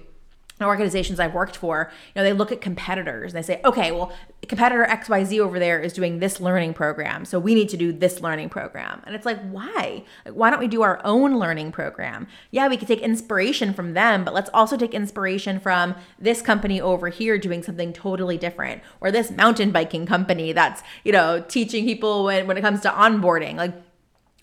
organizations 0.67 1.19
I've 1.19 1.33
worked 1.33 1.57
for, 1.57 1.91
you 2.13 2.19
know, 2.19 2.23
they 2.23 2.33
look 2.33 2.51
at 2.51 2.61
competitors 2.61 3.33
and 3.33 3.43
they 3.43 3.45
say, 3.45 3.61
okay, 3.65 3.91
well, 3.91 4.11
competitor 4.47 4.85
XYZ 4.89 5.39
over 5.39 5.59
there 5.59 5.79
is 5.79 5.93
doing 5.93 6.19
this 6.19 6.39
learning 6.39 6.73
program. 6.73 7.25
So 7.25 7.39
we 7.39 7.55
need 7.55 7.69
to 7.69 7.77
do 7.77 7.91
this 7.91 8.21
learning 8.21 8.49
program. 8.49 9.01
And 9.05 9.15
it's 9.15 9.25
like, 9.25 9.39
why? 9.49 10.03
Like, 10.25 10.33
why 10.33 10.49
don't 10.49 10.59
we 10.59 10.67
do 10.67 10.81
our 10.81 10.99
own 11.03 11.39
learning 11.39 11.71
program? 11.71 12.27
Yeah, 12.51 12.67
we 12.67 12.77
could 12.77 12.87
take 12.87 13.01
inspiration 13.01 13.73
from 13.73 13.93
them, 13.93 14.23
but 14.23 14.33
let's 14.33 14.49
also 14.53 14.77
take 14.77 14.93
inspiration 14.93 15.59
from 15.59 15.95
this 16.19 16.41
company 16.41 16.81
over 16.81 17.09
here 17.09 17.37
doing 17.37 17.63
something 17.63 17.93
totally 17.93 18.37
different 18.37 18.81
or 18.99 19.11
this 19.11 19.31
mountain 19.31 19.71
biking 19.71 20.05
company 20.05 20.53
that's, 20.53 20.81
you 21.03 21.11
know, 21.11 21.39
teaching 21.47 21.85
people 21.85 22.25
when, 22.25 22.47
when 22.47 22.57
it 22.57 22.61
comes 22.61 22.81
to 22.81 22.89
onboarding. 22.89 23.55
Like, 23.55 23.73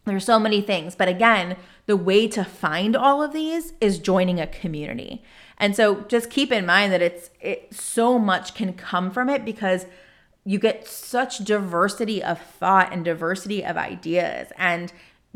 there's 0.09 0.25
so 0.25 0.39
many 0.39 0.61
things. 0.61 0.95
But 0.95 1.09
again, 1.09 1.57
the 1.88 1.96
way 1.96 2.29
to 2.29 2.44
find 2.44 2.94
all 2.94 3.22
of 3.22 3.33
these 3.33 3.72
is 3.81 3.98
joining 3.98 4.38
a 4.38 4.46
community. 4.46 5.22
And 5.57 5.74
so 5.74 6.03
just 6.03 6.29
keep 6.29 6.53
in 6.53 6.66
mind 6.66 6.92
that 6.92 7.01
it's 7.01 7.31
it 7.40 7.74
so 7.74 8.18
much 8.18 8.55
can 8.55 8.74
come 8.74 9.11
from 9.11 9.31
it 9.31 9.42
because 9.42 9.87
you 10.44 10.59
get 10.59 10.87
such 10.87 11.38
diversity 11.38 12.22
of 12.22 12.38
thought 12.38 12.92
and 12.92 13.07
diversity 13.07 13.64
of 13.64 13.79
ideas 13.79 14.53
and 14.59 14.92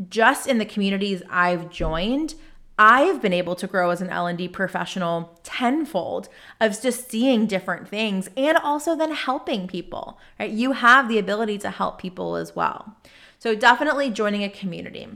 just 0.09 0.45
in 0.45 0.59
the 0.59 0.65
communities 0.65 1.23
I've 1.27 1.71
joined, 1.71 2.35
I've 2.77 3.19
been 3.19 3.33
able 3.33 3.55
to 3.55 3.65
grow 3.65 3.89
as 3.89 4.01
an 4.01 4.11
L&D 4.11 4.47
professional 4.49 5.39
tenfold 5.43 6.29
of 6.61 6.79
just 6.79 7.09
seeing 7.09 7.47
different 7.47 7.87
things 7.87 8.29
and 8.37 8.57
also 8.59 8.95
then 8.95 9.11
helping 9.11 9.67
people, 9.67 10.19
right? 10.39 10.51
You 10.51 10.73
have 10.73 11.09
the 11.09 11.17
ability 11.17 11.57
to 11.59 11.71
help 11.71 11.99
people 11.99 12.35
as 12.35 12.55
well. 12.55 12.95
So 13.39 13.55
definitely 13.55 14.11
joining 14.11 14.43
a 14.43 14.49
community. 14.49 15.07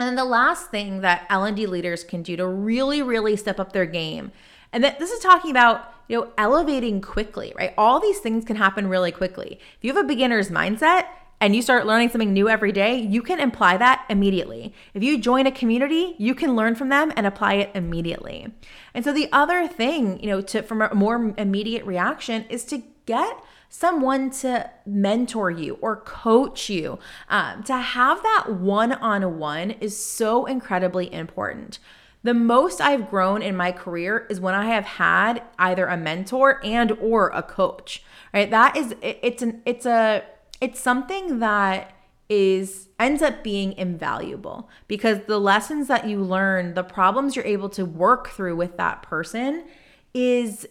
And 0.00 0.08
then 0.08 0.16
the 0.16 0.24
last 0.24 0.70
thing 0.70 1.02
that 1.02 1.26
L&D 1.28 1.66
leaders 1.66 2.04
can 2.04 2.22
do 2.22 2.34
to 2.36 2.46
really, 2.46 3.02
really 3.02 3.36
step 3.36 3.60
up 3.60 3.72
their 3.72 3.84
game, 3.84 4.32
and 4.72 4.82
that 4.82 4.98
this 4.98 5.10
is 5.10 5.20
talking 5.20 5.50
about, 5.50 5.92
you 6.08 6.18
know, 6.18 6.32
elevating 6.38 7.02
quickly, 7.02 7.52
right? 7.54 7.74
All 7.76 8.00
these 8.00 8.18
things 8.18 8.46
can 8.46 8.56
happen 8.56 8.88
really 8.88 9.12
quickly. 9.12 9.60
If 9.76 9.78
you 9.82 9.92
have 9.94 10.02
a 10.02 10.08
beginner's 10.08 10.48
mindset 10.48 11.04
and 11.38 11.54
you 11.54 11.60
start 11.60 11.86
learning 11.86 12.08
something 12.08 12.32
new 12.32 12.48
every 12.48 12.72
day, 12.72 12.98
you 12.98 13.20
can 13.20 13.40
apply 13.40 13.76
that 13.76 14.06
immediately. 14.08 14.72
If 14.94 15.02
you 15.02 15.18
join 15.18 15.46
a 15.46 15.52
community, 15.52 16.14
you 16.18 16.34
can 16.34 16.56
learn 16.56 16.76
from 16.76 16.88
them 16.88 17.12
and 17.14 17.26
apply 17.26 17.54
it 17.54 17.70
immediately. 17.74 18.54
And 18.94 19.04
so 19.04 19.12
the 19.12 19.28
other 19.32 19.68
thing, 19.68 20.18
you 20.20 20.28
know, 20.28 20.40
to 20.40 20.62
from 20.62 20.80
a 20.80 20.94
more 20.94 21.34
immediate 21.36 21.84
reaction 21.84 22.46
is 22.48 22.64
to 22.66 22.82
get 23.04 23.36
someone 23.70 24.28
to 24.28 24.68
mentor 24.84 25.50
you 25.50 25.78
or 25.80 25.96
coach 25.96 26.68
you. 26.68 26.98
Um, 27.28 27.62
to 27.62 27.76
have 27.76 28.22
that 28.22 28.52
one 28.52 28.92
on 28.92 29.38
one 29.38 29.70
is 29.70 29.96
so 29.96 30.44
incredibly 30.44 31.10
important. 31.14 31.78
The 32.22 32.34
most 32.34 32.82
I've 32.82 33.08
grown 33.08 33.40
in 33.40 33.56
my 33.56 33.72
career 33.72 34.26
is 34.28 34.40
when 34.40 34.54
I 34.54 34.66
have 34.66 34.84
had 34.84 35.42
either 35.58 35.86
a 35.86 35.96
mentor 35.96 36.60
and 36.62 36.92
or 37.00 37.30
a 37.30 37.42
coach. 37.42 38.02
Right? 38.34 38.50
That 38.50 38.76
is 38.76 38.92
it, 39.00 39.20
it's 39.22 39.42
an 39.42 39.62
it's 39.64 39.86
a 39.86 40.24
it's 40.60 40.78
something 40.78 41.38
that 41.38 41.94
is 42.28 42.88
ends 42.98 43.22
up 43.22 43.42
being 43.42 43.72
invaluable 43.72 44.68
because 44.86 45.20
the 45.26 45.38
lessons 45.38 45.88
that 45.88 46.06
you 46.06 46.20
learn, 46.20 46.74
the 46.74 46.84
problems 46.84 47.34
you're 47.34 47.44
able 47.44 47.70
to 47.70 47.84
work 47.86 48.28
through 48.28 48.56
with 48.56 48.76
that 48.76 49.02
person 49.02 49.64
is 50.12 50.66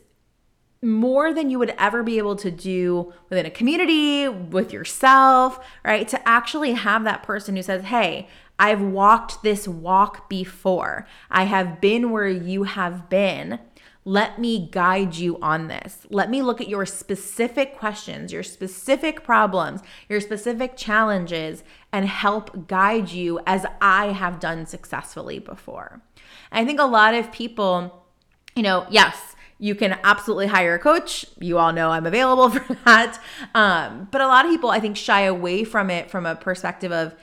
more 0.82 1.34
than 1.34 1.50
you 1.50 1.60
would 1.60 1.74
ever 1.78 2.04
be 2.04 2.18
able 2.18 2.36
to 2.38 2.52
do 2.52 3.14
within 3.30 3.46
a 3.46 3.52
community, 3.52 4.28
with 4.28 4.72
yourself, 4.72 5.60
right? 5.84 6.08
To 6.08 6.28
actually 6.28 6.74
have 6.74 7.04
that 7.04 7.24
person 7.24 7.56
who 7.56 7.64
says, 7.64 7.84
Hey, 7.86 8.28
I've 8.58 8.82
walked 8.82 9.42
this 9.42 9.68
walk 9.68 10.30
before. 10.30 11.08
I 11.30 11.44
have 11.46 11.80
been 11.80 12.12
where 12.12 12.28
you 12.28 12.64
have 12.64 13.10
been. 13.10 13.60
Let 14.06 14.40
me 14.40 14.70
guide 14.72 15.16
you 15.16 15.38
on 15.42 15.68
this. 15.68 16.08
Let 16.10 16.30
me 16.30 16.42
look 16.42 16.60
at 16.60 16.70
your 16.70 16.86
specific 16.86 17.78
questions, 17.78 18.34
your 18.34 18.44
specific 18.44 19.24
problems, 19.24 19.82
your 20.08 20.20
specific 20.20 20.76
challenges, 20.76 21.64
and 21.94 22.06
help 22.06 22.68
guide 22.68 23.12
you 23.12 23.40
as 23.46 23.66
I 23.82 24.08
have 24.08 24.40
done 24.40 24.66
successfully 24.66 25.40
before. 25.40 26.02
I 26.52 26.66
think 26.66 26.80
a 26.80 26.86
lot 26.86 27.14
of 27.14 27.32
people, 27.32 28.06
you 28.56 28.64
know, 28.64 28.88
yes, 28.90 29.29
you 29.60 29.76
can 29.76 30.00
absolutely 30.04 30.48
hire 30.48 30.74
a 30.74 30.80
coach. 30.80 31.26
You 31.40 31.58
all 31.58 31.74
know 31.74 31.92
I'm 31.92 32.06
available 32.06 32.50
for 32.60 32.74
that. 32.86 33.22
Um, 33.54 34.08
but 34.10 34.22
a 34.22 34.28
lot 34.28 34.46
of 34.46 34.52
people, 34.52 34.72
I 34.72 34.80
think, 34.80 34.98
shy 34.98 35.22
away 35.22 35.66
from 35.66 35.90
it 35.90 36.10
from 36.10 36.26
a 36.26 36.36
perspective 36.36 36.92
of 36.92 37.14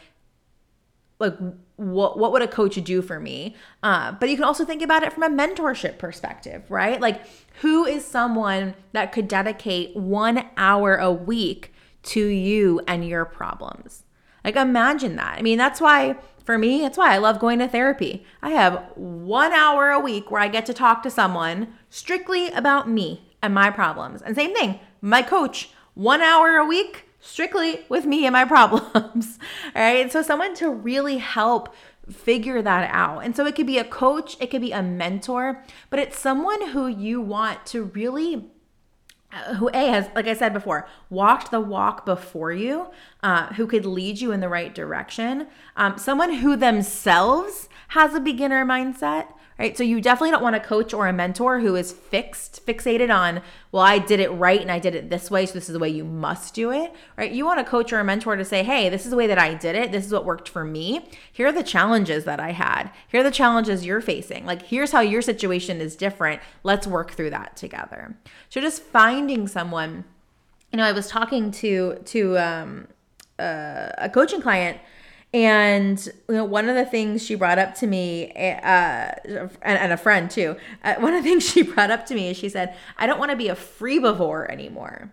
like, 1.19 1.35
what 1.77 2.19
what 2.19 2.33
would 2.33 2.43
a 2.43 2.49
coach 2.49 2.75
do 2.85 3.01
for 3.03 3.19
me? 3.19 3.57
Uh, 3.83 4.13
but 4.13 4.29
you 4.29 4.37
can 4.37 4.45
also 4.45 4.65
think 4.65 4.83
about 4.83 5.03
it 5.03 5.13
from 5.13 5.23
a 5.23 5.31
mentorship 5.31 5.99
perspective, 5.99 6.71
right? 6.71 7.01
Like, 7.01 7.23
who 7.63 7.87
is 7.87 8.05
someone 8.05 8.75
that 8.93 9.13
could 9.13 9.29
dedicate 9.29 9.97
one 9.97 10.47
hour 10.59 10.97
a 10.97 11.11
week 11.11 11.73
to 12.05 12.27
you 12.27 12.81
and 12.87 13.07
your 13.07 13.25
problems? 13.25 14.05
Like, 14.45 14.57
imagine 14.57 15.17
that. 15.17 15.39
I 15.39 15.43
mean, 15.43 15.59
that's 15.59 15.81
why 15.81 16.17
for 16.47 16.57
me, 16.57 16.81
that's 16.81 16.97
why 16.97 17.13
I 17.13 17.19
love 17.19 17.41
going 17.41 17.59
to 17.59 17.67
therapy. 17.69 18.25
I 18.41 18.51
have 18.51 18.91
one 18.95 19.53
hour 19.53 19.91
a 19.91 19.99
week 19.99 20.31
where 20.31 20.41
I 20.41 20.47
get 20.47 20.65
to 20.67 20.75
talk 20.75 21.03
to 21.03 21.11
someone 21.11 21.75
strictly 21.91 22.49
about 22.51 22.89
me 22.89 23.29
and 23.43 23.53
my 23.53 23.71
problems. 23.71 24.23
And 24.23 24.37
same 24.37 24.55
thing, 24.55 24.79
my 25.01 25.23
coach, 25.23 25.71
one 25.95 26.23
hour 26.23 26.57
a 26.57 26.65
week 26.65 27.05
strictly 27.21 27.85
with 27.89 28.07
me 28.07 28.25
and 28.25 28.33
my 28.33 28.45
problems. 28.57 29.39
All 29.75 29.83
right. 29.83 30.11
So, 30.11 30.23
someone 30.23 30.55
to 30.57 30.71
really 30.71 31.19
help 31.19 31.75
figure 32.09 32.63
that 32.63 32.89
out. 32.93 33.25
And 33.25 33.35
so, 33.35 33.45
it 33.45 33.57
could 33.57 33.67
be 33.67 33.79
a 33.79 33.85
coach, 33.85 34.37
it 34.41 34.51
could 34.51 34.61
be 34.61 34.73
a 34.73 34.83
mentor, 34.83 35.65
but 35.91 35.99
it's 35.99 36.19
someone 36.19 36.69
who 36.69 36.87
you 36.87 37.21
want 37.21 37.67
to 37.67 37.85
really 37.85 38.53
who 39.57 39.71
a 39.75 39.89
has 39.89 40.09
like 40.15 40.27
i 40.27 40.35
said 40.35 40.53
before 40.53 40.89
walked 41.11 41.51
the 41.51 41.61
walk 41.61 42.05
before 42.05 42.53
you 42.53 42.89
uh, 43.27 43.53
who 43.55 43.67
could 43.67 43.85
lead 43.85 44.21
you 44.21 44.31
in 44.31 44.39
the 44.39 44.49
right 44.49 44.73
direction. 44.73 45.49
Um, 45.77 45.99
someone 45.99 46.35
who 46.35 46.55
themselves 46.55 47.69
has 47.89 48.15
a 48.15 48.21
beginner 48.21 48.65
mindset 48.65 49.33
right? 49.59 49.77
So 49.77 49.83
you 49.83 50.01
definitely 50.01 50.33
don't 50.33 50.43
want 50.43 50.57
a 50.57 50.61
coach 50.61 50.93
or 50.93 51.09
a 51.09 51.13
mentor 51.13 51.61
who 51.61 51.77
is 51.77 51.93
fixed, 51.93 52.65
fixated 52.67 53.15
on, 53.15 53.41
well, 53.73 53.83
I 53.83 53.99
did 53.99 54.21
it 54.21 54.29
right 54.31 54.61
and 54.61 54.71
I 54.71 54.79
did 54.79 54.95
it 54.95 55.09
this 55.09 55.31
way, 55.31 55.47
so 55.47 55.55
this 55.55 55.69
is 55.69 55.73
the 55.73 55.79
way 55.79 55.89
you 55.89 56.05
must 56.05 56.55
do 56.55 56.71
it, 56.71 56.93
right? 57.17 57.33
You 57.33 57.45
want 57.45 57.61
a 57.61 57.65
coach 57.65 57.93
or 57.93 57.99
a 57.99 58.05
mentor 58.05 58.37
to 58.37 58.45
say, 58.45 58.63
hey, 58.63 58.89
this 58.89 59.05
is 59.05 59.11
the 59.11 59.17
way 59.17 59.27
that 59.27 59.39
I 59.39 59.55
did 59.55 59.75
it. 59.75 59.93
This 59.93 60.05
is 60.07 60.13
what 60.13 60.25
worked 60.25 60.49
for 60.49 60.65
me. 60.65 61.09
Here 61.33 61.47
are 61.47 61.53
the 61.53 61.63
challenges 61.63 62.25
that 62.25 62.41
I 62.41 62.53
had. 62.53 62.91
Here 63.09 63.21
are 63.21 63.25
the 63.25 63.31
challenges 63.31 63.87
you're 63.87 64.01
facing. 64.01 64.45
Like, 64.45 64.63
here's 64.63 64.93
how 64.93 65.01
your 65.01 65.23
situation 65.23 65.81
is 65.81 65.97
different. 65.97 66.43
Let's 66.63 66.87
work 66.87 67.13
through 67.13 67.31
that 67.31 67.57
together. 67.57 68.17
So 68.51 68.61
just 68.61 68.83
finding 68.83 69.49
someone, 69.49 70.05
you 70.73 70.77
know, 70.77 70.85
I 70.85 70.93
was 70.93 71.09
talking 71.09 71.51
to 71.53 71.95
to 72.05 72.39
um, 72.39 72.89
uh, 73.39 73.89
a 73.99 74.11
coaching 74.13 74.43
client 74.43 74.79
and 75.37 76.03
you 76.31 76.35
know, 76.35 76.47
one 76.47 76.67
of 76.67 76.77
the 76.77 76.87
things 76.87 77.23
she 77.23 77.35
brought 77.35 77.59
up 77.59 77.75
to 77.75 77.87
me, 77.87 78.33
uh, 78.33 79.13
and, 79.21 79.51
and, 79.63 79.93
a 79.93 79.99
friend 79.99 80.31
too, 80.31 80.57
uh, 80.83 80.95
one 80.95 81.13
of 81.13 81.23
the 81.23 81.29
things 81.29 81.47
she 81.53 81.61
brought 81.61 81.91
up 81.91 82.07
to 82.07 82.15
me 82.15 82.31
is 82.31 82.39
she 82.39 82.49
said, 82.49 82.75
I 82.97 83.07
don't 83.07 83.19
want 83.19 83.33
to 83.33 83.37
be 83.37 83.49
a 83.49 83.55
freebivore 83.55 84.49
anymore. 84.51 85.13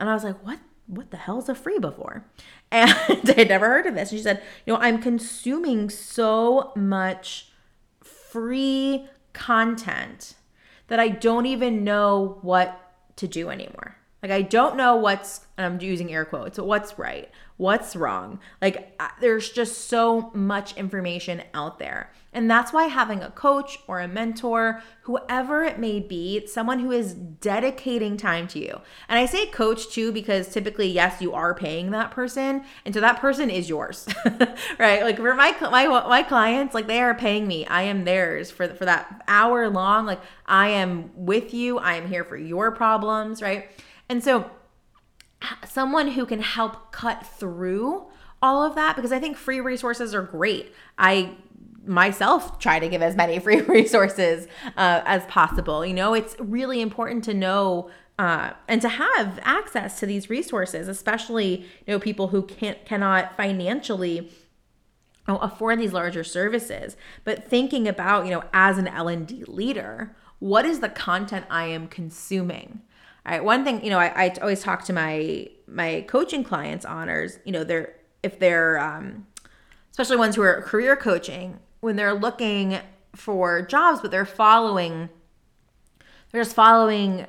And 0.00 0.10
I 0.10 0.14
was 0.14 0.24
like, 0.24 0.44
what? 0.44 0.58
What 0.88 1.12
the 1.12 1.16
hell 1.16 1.38
is 1.38 1.48
a 1.48 1.54
freebivore? 1.54 2.24
And 2.72 2.90
I 2.90 3.32
had 3.36 3.50
never 3.50 3.68
heard 3.68 3.86
of 3.86 3.94
this. 3.94 4.10
And 4.10 4.18
she 4.18 4.22
said, 4.22 4.42
you 4.64 4.72
know, 4.72 4.80
I'm 4.80 5.00
consuming 5.00 5.90
so 5.90 6.72
much 6.74 7.52
free 8.02 9.06
content 9.34 10.34
that 10.88 10.98
I 10.98 11.08
don't 11.08 11.44
even 11.44 11.84
know 11.84 12.38
what 12.40 12.94
to 13.16 13.28
do 13.28 13.50
anymore. 13.50 13.98
Like 14.22 14.32
I 14.32 14.40
don't 14.40 14.76
know 14.76 14.96
what's, 14.96 15.42
I'm 15.62 15.80
using 15.80 16.12
air 16.12 16.24
quotes, 16.24 16.58
what's 16.58 16.98
right 16.98 17.30
what's 17.62 17.94
wrong. 17.94 18.40
Like, 18.60 19.00
there's 19.20 19.50
just 19.50 19.88
so 19.88 20.32
much 20.34 20.76
information 20.76 21.42
out 21.54 21.78
there. 21.78 22.12
And 22.32 22.50
that's 22.50 22.72
why 22.72 22.86
having 22.86 23.22
a 23.22 23.30
coach 23.30 23.78
or 23.86 24.00
a 24.00 24.08
mentor, 24.08 24.82
whoever 25.02 25.62
it 25.62 25.78
may 25.78 26.00
be, 26.00 26.46
someone 26.46 26.80
who 26.80 26.90
is 26.90 27.14
dedicating 27.14 28.16
time 28.16 28.48
to 28.48 28.58
you. 28.58 28.80
And 29.08 29.18
I 29.18 29.26
say 29.26 29.46
coach 29.46 29.90
too 29.90 30.10
because 30.12 30.48
typically, 30.48 30.88
yes, 30.88 31.20
you 31.20 31.34
are 31.34 31.54
paying 31.54 31.90
that 31.90 32.10
person, 32.10 32.64
and 32.84 32.94
so 32.94 33.00
that 33.00 33.20
person 33.20 33.50
is 33.50 33.68
yours, 33.68 34.08
right? 34.78 35.02
Like 35.02 35.18
for 35.18 35.34
my 35.34 35.54
my 35.60 35.86
my 35.86 36.22
clients, 36.22 36.74
like 36.74 36.86
they 36.86 37.02
are 37.02 37.14
paying 37.14 37.46
me. 37.46 37.66
I 37.66 37.82
am 37.82 38.04
theirs 38.04 38.50
for 38.50 38.66
for 38.68 38.86
that 38.86 39.22
hour 39.28 39.68
long. 39.68 40.06
Like 40.06 40.20
I 40.46 40.68
am 40.68 41.10
with 41.14 41.52
you. 41.52 41.78
I 41.78 41.94
am 41.96 42.08
here 42.08 42.24
for 42.24 42.38
your 42.38 42.70
problems, 42.72 43.42
right? 43.42 43.68
And 44.08 44.24
so 44.24 44.50
someone 45.66 46.08
who 46.08 46.26
can 46.26 46.40
help 46.40 46.92
cut 46.92 47.26
through 47.26 48.06
all 48.40 48.64
of 48.64 48.74
that 48.74 48.96
because 48.96 49.12
I 49.12 49.18
think 49.18 49.36
free 49.36 49.60
resources 49.60 50.14
are 50.14 50.22
great. 50.22 50.72
I 50.98 51.36
myself 51.84 52.58
try 52.58 52.78
to 52.78 52.88
give 52.88 53.02
as 53.02 53.16
many 53.16 53.38
free 53.40 53.60
resources 53.60 54.46
uh, 54.76 55.02
as 55.04 55.24
possible. 55.26 55.84
You 55.86 55.94
know, 55.94 56.14
it's 56.14 56.36
really 56.38 56.80
important 56.80 57.24
to 57.24 57.34
know 57.34 57.90
uh, 58.18 58.52
and 58.68 58.80
to 58.82 58.88
have 58.88 59.40
access 59.42 59.98
to 60.00 60.06
these 60.06 60.28
resources, 60.28 60.86
especially 60.86 61.62
you 61.86 61.94
know 61.94 61.98
people 61.98 62.28
who 62.28 62.42
can't 62.42 62.84
cannot 62.84 63.36
financially 63.36 64.30
afford 65.26 65.78
these 65.78 65.92
larger 65.92 66.22
services. 66.22 66.96
But 67.24 67.48
thinking 67.48 67.88
about 67.88 68.26
you 68.26 68.30
know 68.30 68.44
as 68.52 68.78
an 68.78 68.86
L 68.86 69.08
and 69.08 69.26
D 69.26 69.44
leader, 69.46 70.14
what 70.38 70.64
is 70.66 70.80
the 70.80 70.88
content 70.88 71.46
I 71.48 71.66
am 71.66 71.88
consuming? 71.88 72.82
Right, 73.26 73.42
one 73.42 73.64
thing 73.64 73.84
you 73.84 73.90
know 73.90 73.98
I, 73.98 74.26
I 74.26 74.34
always 74.40 74.62
talk 74.62 74.84
to 74.86 74.92
my 74.92 75.48
my 75.66 76.04
coaching 76.08 76.44
clients 76.44 76.84
honors. 76.84 77.38
You 77.44 77.52
know, 77.52 77.64
they're 77.64 77.94
if 78.22 78.38
they're 78.38 78.78
um, 78.78 79.26
especially 79.90 80.16
ones 80.16 80.36
who 80.36 80.42
are 80.42 80.62
career 80.62 80.96
coaching 80.96 81.58
when 81.80 81.96
they're 81.96 82.14
looking 82.14 82.78
for 83.14 83.62
jobs, 83.62 84.00
but 84.00 84.10
they're 84.10 84.24
following 84.26 85.08
they're 86.30 86.42
just 86.42 86.56
following 86.56 87.26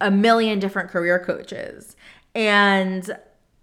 a 0.00 0.10
million 0.10 0.58
different 0.58 0.90
career 0.90 1.18
coaches 1.18 1.96
and 2.34 3.16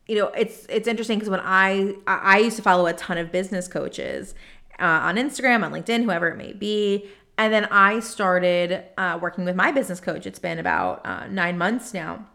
you 0.08 0.16
know 0.16 0.28
it's 0.30 0.66
it's 0.70 0.88
interesting 0.88 1.20
because 1.20 1.30
when 1.30 1.42
i 1.44 1.94
i 2.08 2.40
used 2.40 2.56
to 2.56 2.62
follow 2.62 2.88
a 2.88 2.94
ton 2.94 3.18
of 3.18 3.32
business 3.32 3.68
coaches 3.68 4.34
uh, 4.80 4.84
on 5.04 5.18
instagram 5.18 5.64
on 5.64 5.72
linkedin 5.72 6.04
whoever 6.04 6.30
it 6.30 6.38
may 6.38 6.54
be 6.54 7.06
and 7.38 7.54
then 7.54 7.66
i 7.66 8.00
started 8.00 8.84
uh, 8.98 9.18
working 9.22 9.46
with 9.46 9.56
my 9.56 9.72
business 9.72 10.00
coach. 10.00 10.26
It's 10.26 10.40
been 10.40 10.60
about 10.60 11.06
uh, 11.06 11.28
nine 11.28 11.58
months 11.58 11.94
now. 11.94 12.28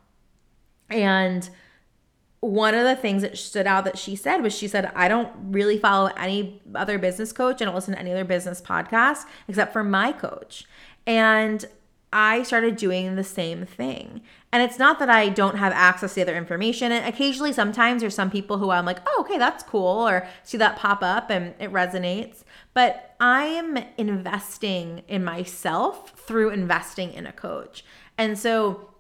And 0.91 1.49
one 2.41 2.75
of 2.75 2.85
the 2.85 2.95
things 2.95 3.23
that 3.23 3.37
stood 3.37 3.67
out 3.67 3.85
that 3.85 3.99
she 3.99 4.15
said 4.15 4.43
was 4.43 4.57
she 4.57 4.69
said 4.69 4.93
i 4.95 5.09
don't 5.09 5.33
really 5.51 5.79
follow 5.79 6.11
any 6.17 6.63
other 6.75 6.99
business 6.99 7.33
coach 7.33 7.61
i 7.61 7.65
don't 7.65 7.75
listen 7.75 7.95
to 7.95 7.99
any 7.99 8.13
other 8.13 8.25
business 8.25 8.61
podcast 8.61 9.25
except 9.49 9.73
for 9.73 9.83
my 9.83 10.13
coach. 10.13 10.65
And 11.07 11.65
I 12.13 12.43
started 12.45 12.77
doing 12.77 13.17
the 13.17 13.25
same 13.25 13.67
thing. 13.67 14.23
And 14.53 14.63
it's 14.63 14.79
not 14.79 14.99
that 15.01 15.11
I 15.11 15.29
don't 15.29 15.57
have 15.57 15.73
access 15.73 16.15
to 16.15 16.23
other 16.23 16.37
information. 16.37 16.93
And 16.93 17.05
occasionally, 17.05 17.53
sometimes 17.53 18.01
there's 18.01 18.15
some 18.15 18.31
people 18.31 18.59
who 18.59 18.71
I'm 18.71 18.87
like, 18.87 19.01
oh, 19.07 19.17
okay, 19.21 19.39
that's 19.39 19.63
cool, 19.63 20.09
or 20.09 20.27
see 20.43 20.57
that 20.59 20.77
pop 20.77 21.03
up 21.03 21.31
and 21.31 21.55
it 21.59 21.73
resonates. 21.73 22.45
But 22.73 23.15
I 23.21 23.45
am 23.45 23.79
investing 23.99 25.03
in 25.09 25.25
myself 25.25 26.11
through 26.17 26.51
investing 26.51 27.13
in 27.13 27.27
a 27.27 27.33
coach. 27.33 27.85
And 28.17 28.39
so, 28.39 28.91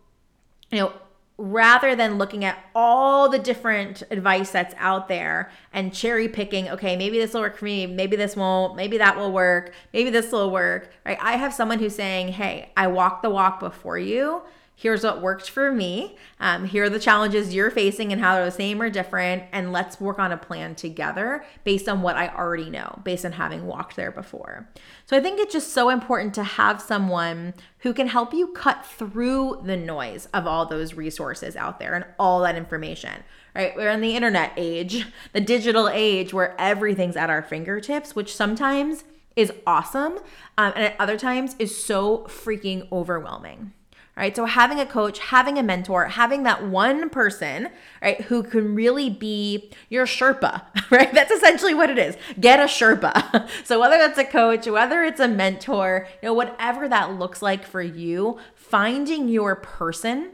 you 0.71 0.79
know, 0.79 0.93
rather 1.39 1.95
than 1.95 2.17
looking 2.17 2.45
at 2.45 2.59
all 2.75 3.29
the 3.29 3.39
different 3.39 4.03
advice 4.11 4.51
that's 4.51 4.75
out 4.79 5.07
there 5.09 5.51
and 5.73 5.93
cherry 5.93 6.29
picking, 6.29 6.69
okay, 6.71 6.97
maybe 6.97 7.19
this 7.19 7.35
will 7.35 7.43
work 7.43 7.59
for 7.59 7.67
me, 7.67 7.87
maybe 7.87 8.17
this 8.17 8.35
won't, 8.37 8.75
maybe 8.75 8.97
that 8.99 9.17
will 9.17 9.33
work, 9.33 9.75
maybe 9.93 10.09
this 10.09 10.33
will 10.33 10.51
work, 10.51 10.91
right? 11.05 11.19
I 11.21 11.37
have 11.37 11.53
someone 11.53 11.79
who's 11.79 11.95
saying, 11.95 12.29
hey, 12.29 12.73
I 12.77 12.87
walk 12.87 13.23
the 13.23 13.31
walk 13.31 13.61
before 13.61 13.99
you 13.99 14.43
here's 14.79 15.03
what 15.03 15.23
worked 15.23 15.49
for 15.49 15.73
me. 15.73 16.17
Um, 16.39 16.67
here 16.67 16.85
are 16.85 16.91
the 16.91 17.01
challenges 17.01 17.55
you're 17.55 17.71
facing 17.71 18.13
and 18.13 18.21
how 18.21 18.35
they're 18.35 18.45
the 18.45 18.51
same 18.51 18.81
or 18.81 18.91
different. 18.91 19.45
And 19.51 19.73
let's 19.73 19.99
work 19.99 20.19
on 20.19 20.33
a 20.33 20.37
plan 20.37 20.75
together 20.75 21.45
based 21.65 21.89
on 21.89 22.03
what 22.03 22.17
I 22.17 22.29
already 22.29 22.69
know, 22.69 23.01
based 23.03 23.25
on 23.25 23.33
having 23.33 23.67
walked 23.67 23.97
there 23.97 24.13
before. 24.13 24.69
So 25.07 25.17
I 25.17 25.21
think 25.21 25.41
it's 25.41 25.55
just 25.55 25.73
so 25.73 25.89
important 25.89 26.35
to 26.35 26.45
have 26.45 26.83
someone 26.83 27.55
who 27.79 27.95
can 27.95 28.07
help 28.09 28.35
you 28.35 28.49
cut 28.49 28.85
through 28.85 29.63
the 29.65 29.79
noise 29.79 30.29
of 30.35 30.47
all 30.47 30.67
those 30.67 30.93
resources 30.93 31.57
out 31.57 31.81
there 31.81 31.95
and 31.95 32.05
all 32.19 32.43
that 32.43 32.55
information. 32.55 33.25
Right? 33.55 33.75
We're 33.75 33.91
in 33.91 34.03
the 34.03 34.15
internet 34.15 34.53
age, 34.59 35.07
the 35.33 35.41
digital 35.41 35.89
age 35.89 36.35
where 36.35 36.55
everything's 36.61 37.17
at 37.17 37.31
our 37.31 37.43
fingertips, 37.43 38.15
which 38.15 38.37
sometimes 38.37 39.05
is 39.37 39.53
awesome 39.67 40.19
um, 40.59 40.73
and 40.77 40.85
at 40.85 40.97
other 40.99 41.19
times 41.19 41.57
is 41.59 41.83
so 41.83 42.27
freaking 42.29 42.87
overwhelming 42.93 43.73
right? 44.17 44.35
So 44.35 44.47
having 44.47 44.81
a 44.81 44.87
coach, 44.87 45.19
having 45.19 45.59
a 45.59 45.63
mentor, 45.63 46.07
having 46.07 46.43
that 46.45 46.67
one 46.67 47.11
person, 47.11 47.69
right, 48.01 48.21
who 48.23 48.43
can 48.43 48.75
really 48.75 49.11
be 49.11 49.71
your 49.91 50.07
Sherpa, 50.07 50.63
right? 50.91 51.13
That's 51.13 51.31
essentially 51.31 51.75
what 51.75 51.91
it 51.91 51.99
is. 51.99 52.17
Get 52.41 52.59
a 52.59 52.65
Sherpa. 52.65 53.49
so 53.65 53.79
whether 53.79 53.99
that's 53.99 54.19
a 54.19 54.25
coach, 54.25 54.67
whether 54.67 55.05
it's 55.05 55.21
a 55.21 55.29
mentor, 55.29 56.09
you 56.23 56.29
know, 56.29 56.35
whatever 56.35 56.89
that 56.89 57.13
looks 57.19 57.43
like 57.43 57.65
for 57.65 57.83
you, 57.83 58.39
finding 58.55 59.29
your 59.29 59.55
person. 59.57 60.31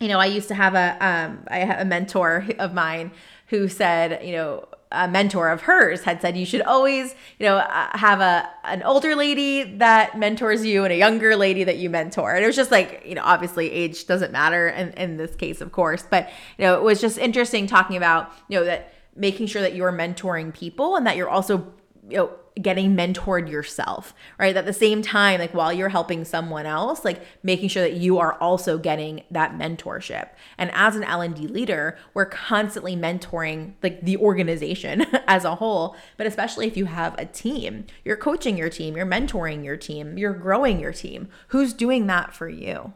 You 0.00 0.08
know, 0.08 0.18
I 0.18 0.26
used 0.26 0.48
to 0.48 0.54
have 0.54 0.74
a 0.74 0.96
um 1.00 1.44
I 1.48 1.58
have 1.58 1.80
a 1.80 1.84
mentor 1.84 2.46
of 2.58 2.74
mine 2.74 3.12
who 3.48 3.68
said, 3.68 4.24
you 4.26 4.32
know, 4.32 4.66
a 4.92 5.08
mentor 5.08 5.50
of 5.50 5.62
hers 5.62 6.02
had 6.02 6.20
said 6.20 6.36
you 6.36 6.46
should 6.46 6.62
always 6.62 7.14
you 7.38 7.46
know 7.46 7.56
uh, 7.56 7.96
have 7.96 8.20
a 8.20 8.48
an 8.64 8.82
older 8.82 9.14
lady 9.14 9.62
that 9.78 10.18
mentors 10.18 10.64
you 10.64 10.84
and 10.84 10.92
a 10.92 10.96
younger 10.96 11.36
lady 11.36 11.64
that 11.64 11.78
you 11.78 11.90
mentor. 11.90 12.34
And 12.34 12.44
it 12.44 12.46
was 12.46 12.56
just 12.56 12.70
like 12.70 13.02
you 13.06 13.14
know 13.14 13.22
obviously 13.24 13.70
age 13.70 14.06
doesn't 14.06 14.32
matter 14.32 14.68
in, 14.68 14.90
in 14.92 15.16
this 15.16 15.34
case 15.36 15.60
of 15.60 15.72
course 15.72 16.04
but 16.08 16.30
you 16.58 16.64
know 16.64 16.74
it 16.74 16.82
was 16.82 17.00
just 17.00 17.18
interesting 17.18 17.66
talking 17.66 17.96
about 17.96 18.32
you 18.48 18.58
know 18.58 18.64
that 18.64 18.94
making 19.16 19.46
sure 19.46 19.62
that 19.62 19.74
you're 19.74 19.92
mentoring 19.92 20.54
people 20.54 20.96
and 20.96 21.06
that 21.06 21.16
you're 21.16 21.28
also 21.28 21.72
you 22.08 22.16
know 22.16 22.30
getting 22.60 22.94
mentored 22.94 23.50
yourself, 23.50 24.14
right? 24.38 24.56
At 24.56 24.66
the 24.66 24.72
same 24.72 25.00
time, 25.00 25.40
like 25.40 25.54
while 25.54 25.72
you're 25.72 25.88
helping 25.88 26.24
someone 26.24 26.66
else, 26.66 27.04
like 27.04 27.22
making 27.42 27.70
sure 27.70 27.82
that 27.82 27.94
you 27.94 28.18
are 28.18 28.34
also 28.34 28.78
getting 28.78 29.22
that 29.30 29.56
mentorship. 29.56 30.28
And 30.58 30.70
as 30.74 30.94
an 30.94 31.04
L&D 31.04 31.46
leader, 31.46 31.96
we're 32.12 32.26
constantly 32.26 32.94
mentoring 32.94 33.72
like 33.82 34.02
the 34.02 34.16
organization 34.18 35.02
as 35.26 35.44
a 35.44 35.54
whole, 35.54 35.96
but 36.16 36.26
especially 36.26 36.66
if 36.66 36.76
you 36.76 36.86
have 36.86 37.18
a 37.18 37.24
team, 37.24 37.86
you're 38.04 38.16
coaching 38.16 38.58
your 38.58 38.70
team, 38.70 38.96
you're 38.96 39.06
mentoring 39.06 39.64
your 39.64 39.76
team, 39.76 40.18
you're 40.18 40.34
growing 40.34 40.78
your 40.78 40.92
team. 40.92 41.28
Who's 41.48 41.72
doing 41.72 42.06
that 42.08 42.34
for 42.34 42.48
you? 42.48 42.92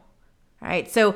Right? 0.61 0.89
So 0.89 1.15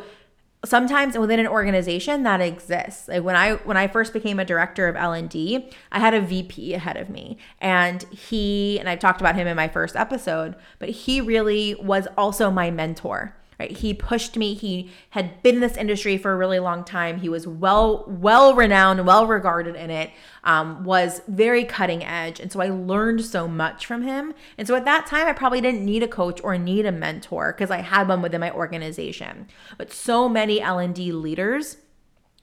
sometimes 0.63 1.17
within 1.17 1.39
an 1.39 1.47
organization 1.47 2.24
that 2.24 2.39
exists. 2.41 3.08
Like 3.08 3.24
when 3.24 3.36
i 3.36 3.54
when 3.54 3.78
i 3.78 3.88
first 3.88 4.13
became 4.13 4.39
a 4.39 4.45
director 4.45 4.88
of 4.88 4.95
l&d 4.95 5.69
i 5.91 6.00
had 6.00 6.13
a 6.13 6.21
vp 6.21 6.74
ahead 6.74 6.97
of 6.97 7.10
me 7.10 7.38
and 7.60 8.04
he 8.04 8.80
and 8.80 8.88
i 8.88 8.95
talked 8.95 9.21
about 9.21 9.36
him 9.36 9.47
in 9.47 9.56
my 9.56 9.67
first 9.67 9.95
episode 9.95 10.56
but 10.80 10.89
he 10.89 11.19
really 11.21 11.76
was 11.76 12.08
also 12.17 12.52
my 12.52 12.69
mentor 12.69 13.36
right? 13.62 13.78
He 13.78 13.93
pushed 13.93 14.38
me. 14.38 14.56
He 14.56 14.89
had 15.12 15.43
been 15.43 15.56
in 15.56 15.62
this 15.62 15.78
industry 15.78 16.17
for 16.17 16.32
a 16.32 16.36
really 16.36 16.60
long 16.60 16.84
time. 16.84 17.19
He 17.19 17.30
was 17.30 17.45
well 17.45 18.06
well 18.08 18.56
renowned 18.56 19.06
well 19.06 19.28
regarded 19.28 19.76
in 19.76 19.91
it 19.91 20.10
um, 20.43 20.84
was 20.84 21.21
very 21.28 21.63
cutting 21.63 22.04
edge. 22.04 22.39
And 22.39 22.52
so 22.52 22.60
i 22.60 22.69
learned 22.69 23.24
so 23.24 23.47
much 23.47 23.86
from 23.86 24.02
him. 24.02 24.34
And 24.58 24.67
so 24.67 24.76
at 24.76 24.86
that 24.86 25.06
time 25.06 25.28
i 25.28 25.34
probably 25.34 25.62
didn't 25.62 25.86
need 25.86 26.02
a 26.02 26.08
coach 26.08 26.41
or 26.43 26.58
need 26.58 26.88
a 26.88 26.91
mentor 26.91 27.54
because 27.54 27.69
i 27.69 27.82
had 27.82 28.08
one 28.08 28.24
within 28.24 28.41
my 28.41 28.52
organization. 28.52 29.47
But 29.78 29.93
so 29.93 30.28
many 30.28 30.60
l&d 30.60 31.12
leaders 31.12 31.78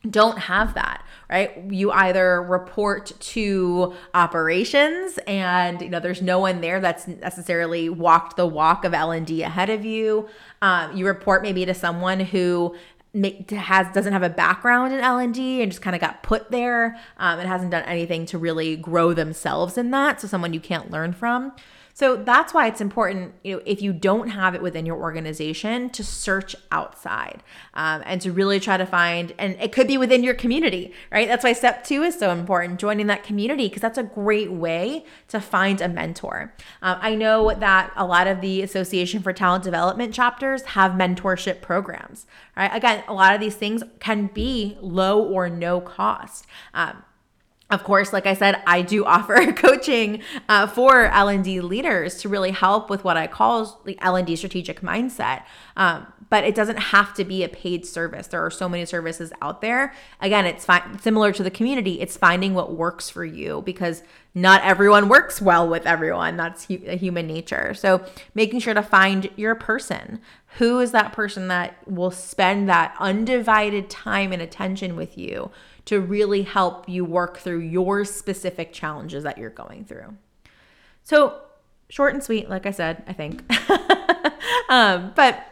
don't 0.08 0.38
have 0.38 0.74
that 0.74 1.04
right? 1.30 1.62
You 1.70 1.90
either 1.90 2.42
report 2.42 3.12
to 3.20 3.94
operations 4.14 5.18
and 5.26 5.80
you 5.80 5.90
know 5.90 6.00
there's 6.00 6.22
no 6.22 6.38
one 6.38 6.60
there 6.60 6.80
that's 6.80 7.06
necessarily 7.06 7.88
walked 7.88 8.36
the 8.36 8.46
walk 8.46 8.84
of 8.84 8.94
l&d 8.94 9.42
ahead 9.42 9.70
of 9.70 9.84
you. 9.84 10.28
Um, 10.62 10.96
you 10.96 11.06
report 11.06 11.42
maybe 11.42 11.64
to 11.66 11.74
someone 11.74 12.20
who 12.20 12.74
has 13.50 13.92
doesn't 13.94 14.12
have 14.12 14.22
a 14.22 14.28
background 14.28 14.92
in 14.92 15.00
L&D 15.00 15.62
and 15.62 15.72
just 15.72 15.80
kind 15.80 15.96
of 15.96 16.00
got 16.00 16.22
put 16.22 16.50
there 16.50 16.98
um, 17.16 17.38
and 17.38 17.48
hasn't 17.48 17.70
done 17.70 17.82
anything 17.84 18.26
to 18.26 18.36
really 18.36 18.76
grow 18.76 19.14
themselves 19.14 19.78
in 19.78 19.90
that 19.90 20.20
so 20.20 20.28
someone 20.28 20.52
you 20.52 20.60
can't 20.60 20.90
learn 20.90 21.12
from 21.14 21.52
so 21.98 22.14
that's 22.14 22.54
why 22.54 22.68
it's 22.68 22.80
important, 22.80 23.34
you 23.42 23.56
know, 23.56 23.62
if 23.66 23.82
you 23.82 23.92
don't 23.92 24.28
have 24.28 24.54
it 24.54 24.62
within 24.62 24.86
your 24.86 24.98
organization, 24.98 25.90
to 25.90 26.04
search 26.04 26.54
outside 26.70 27.42
um, 27.74 28.04
and 28.06 28.20
to 28.20 28.30
really 28.30 28.60
try 28.60 28.76
to 28.76 28.86
find, 28.86 29.34
and 29.36 29.56
it 29.60 29.72
could 29.72 29.88
be 29.88 29.98
within 29.98 30.22
your 30.22 30.34
community, 30.34 30.92
right? 31.10 31.26
That's 31.26 31.42
why 31.42 31.54
step 31.54 31.82
two 31.82 32.04
is 32.04 32.16
so 32.16 32.30
important, 32.30 32.78
joining 32.78 33.08
that 33.08 33.24
community, 33.24 33.66
because 33.66 33.82
that's 33.82 33.98
a 33.98 34.04
great 34.04 34.52
way 34.52 35.06
to 35.26 35.40
find 35.40 35.80
a 35.80 35.88
mentor. 35.88 36.54
Um, 36.82 36.98
I 37.00 37.16
know 37.16 37.52
that 37.52 37.92
a 37.96 38.06
lot 38.06 38.28
of 38.28 38.42
the 38.42 38.62
Association 38.62 39.20
for 39.20 39.32
Talent 39.32 39.64
Development 39.64 40.14
chapters 40.14 40.62
have 40.62 40.92
mentorship 40.92 41.62
programs, 41.62 42.26
right? 42.56 42.72
Again, 42.72 43.02
a 43.08 43.12
lot 43.12 43.34
of 43.34 43.40
these 43.40 43.56
things 43.56 43.82
can 43.98 44.28
be 44.28 44.78
low 44.80 45.20
or 45.20 45.48
no 45.48 45.80
cost. 45.80 46.46
Um, 46.74 47.02
of 47.70 47.84
course, 47.84 48.12
like 48.12 48.26
I 48.26 48.34
said, 48.34 48.62
I 48.66 48.82
do 48.82 49.04
offer 49.06 49.52
coaching 49.52 50.22
uh, 50.48 50.66
for 50.66 51.06
L&D 51.06 51.60
leaders 51.60 52.16
to 52.22 52.28
really 52.28 52.50
help 52.50 52.88
with 52.88 53.04
what 53.04 53.16
I 53.16 53.26
call 53.26 53.80
the 53.84 53.98
L&D 54.00 54.36
strategic 54.36 54.80
mindset. 54.80 55.42
Um, 55.76 56.06
but 56.30 56.44
it 56.44 56.54
doesn't 56.54 56.78
have 56.78 57.14
to 57.14 57.24
be 57.24 57.42
a 57.42 57.48
paid 57.48 57.86
service. 57.86 58.26
There 58.26 58.44
are 58.44 58.50
so 58.50 58.68
many 58.68 58.84
services 58.84 59.32
out 59.40 59.60
there. 59.60 59.94
Again, 60.20 60.44
it's 60.44 60.64
fi- 60.64 60.96
similar 61.00 61.32
to 61.32 61.42
the 61.42 61.50
community. 61.50 62.00
It's 62.00 62.16
finding 62.16 62.54
what 62.54 62.74
works 62.74 63.08
for 63.08 63.24
you 63.24 63.62
because 63.64 64.02
not 64.34 64.62
everyone 64.62 65.08
works 65.08 65.40
well 65.40 65.68
with 65.68 65.86
everyone. 65.86 66.36
That's 66.36 66.66
hu- 66.66 66.78
human 66.78 67.26
nature. 67.26 67.74
So 67.74 68.04
making 68.34 68.60
sure 68.60 68.74
to 68.74 68.82
find 68.82 69.30
your 69.36 69.54
person. 69.54 70.20
Who 70.56 70.80
is 70.80 70.92
that 70.92 71.12
person 71.12 71.48
that 71.48 71.76
will 71.86 72.10
spend 72.10 72.68
that 72.68 72.94
undivided 72.98 73.88
time 73.88 74.32
and 74.32 74.42
attention 74.42 74.96
with 74.96 75.16
you? 75.16 75.50
To 75.88 76.02
really 76.02 76.42
help 76.42 76.86
you 76.86 77.02
work 77.02 77.38
through 77.38 77.60
your 77.60 78.04
specific 78.04 78.74
challenges 78.74 79.24
that 79.24 79.38
you're 79.38 79.48
going 79.48 79.86
through. 79.86 80.14
So, 81.02 81.40
short 81.88 82.12
and 82.12 82.22
sweet, 82.22 82.50
like 82.50 82.66
I 82.66 82.72
said, 82.72 83.02
I 83.06 83.14
think. 83.14 83.42
um, 84.68 85.14
but 85.16 85.46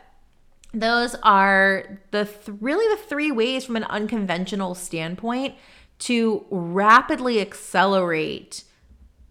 those 0.75 1.15
are 1.23 2.01
the 2.11 2.27
th- 2.27 2.59
really 2.61 2.87
the 2.95 3.03
three 3.03 3.33
ways 3.33 3.65
from 3.65 3.77
an 3.77 3.85
unconventional 3.85 4.75
standpoint 4.75 5.55
to 6.01 6.45
rapidly 6.51 7.41
accelerate 7.41 8.65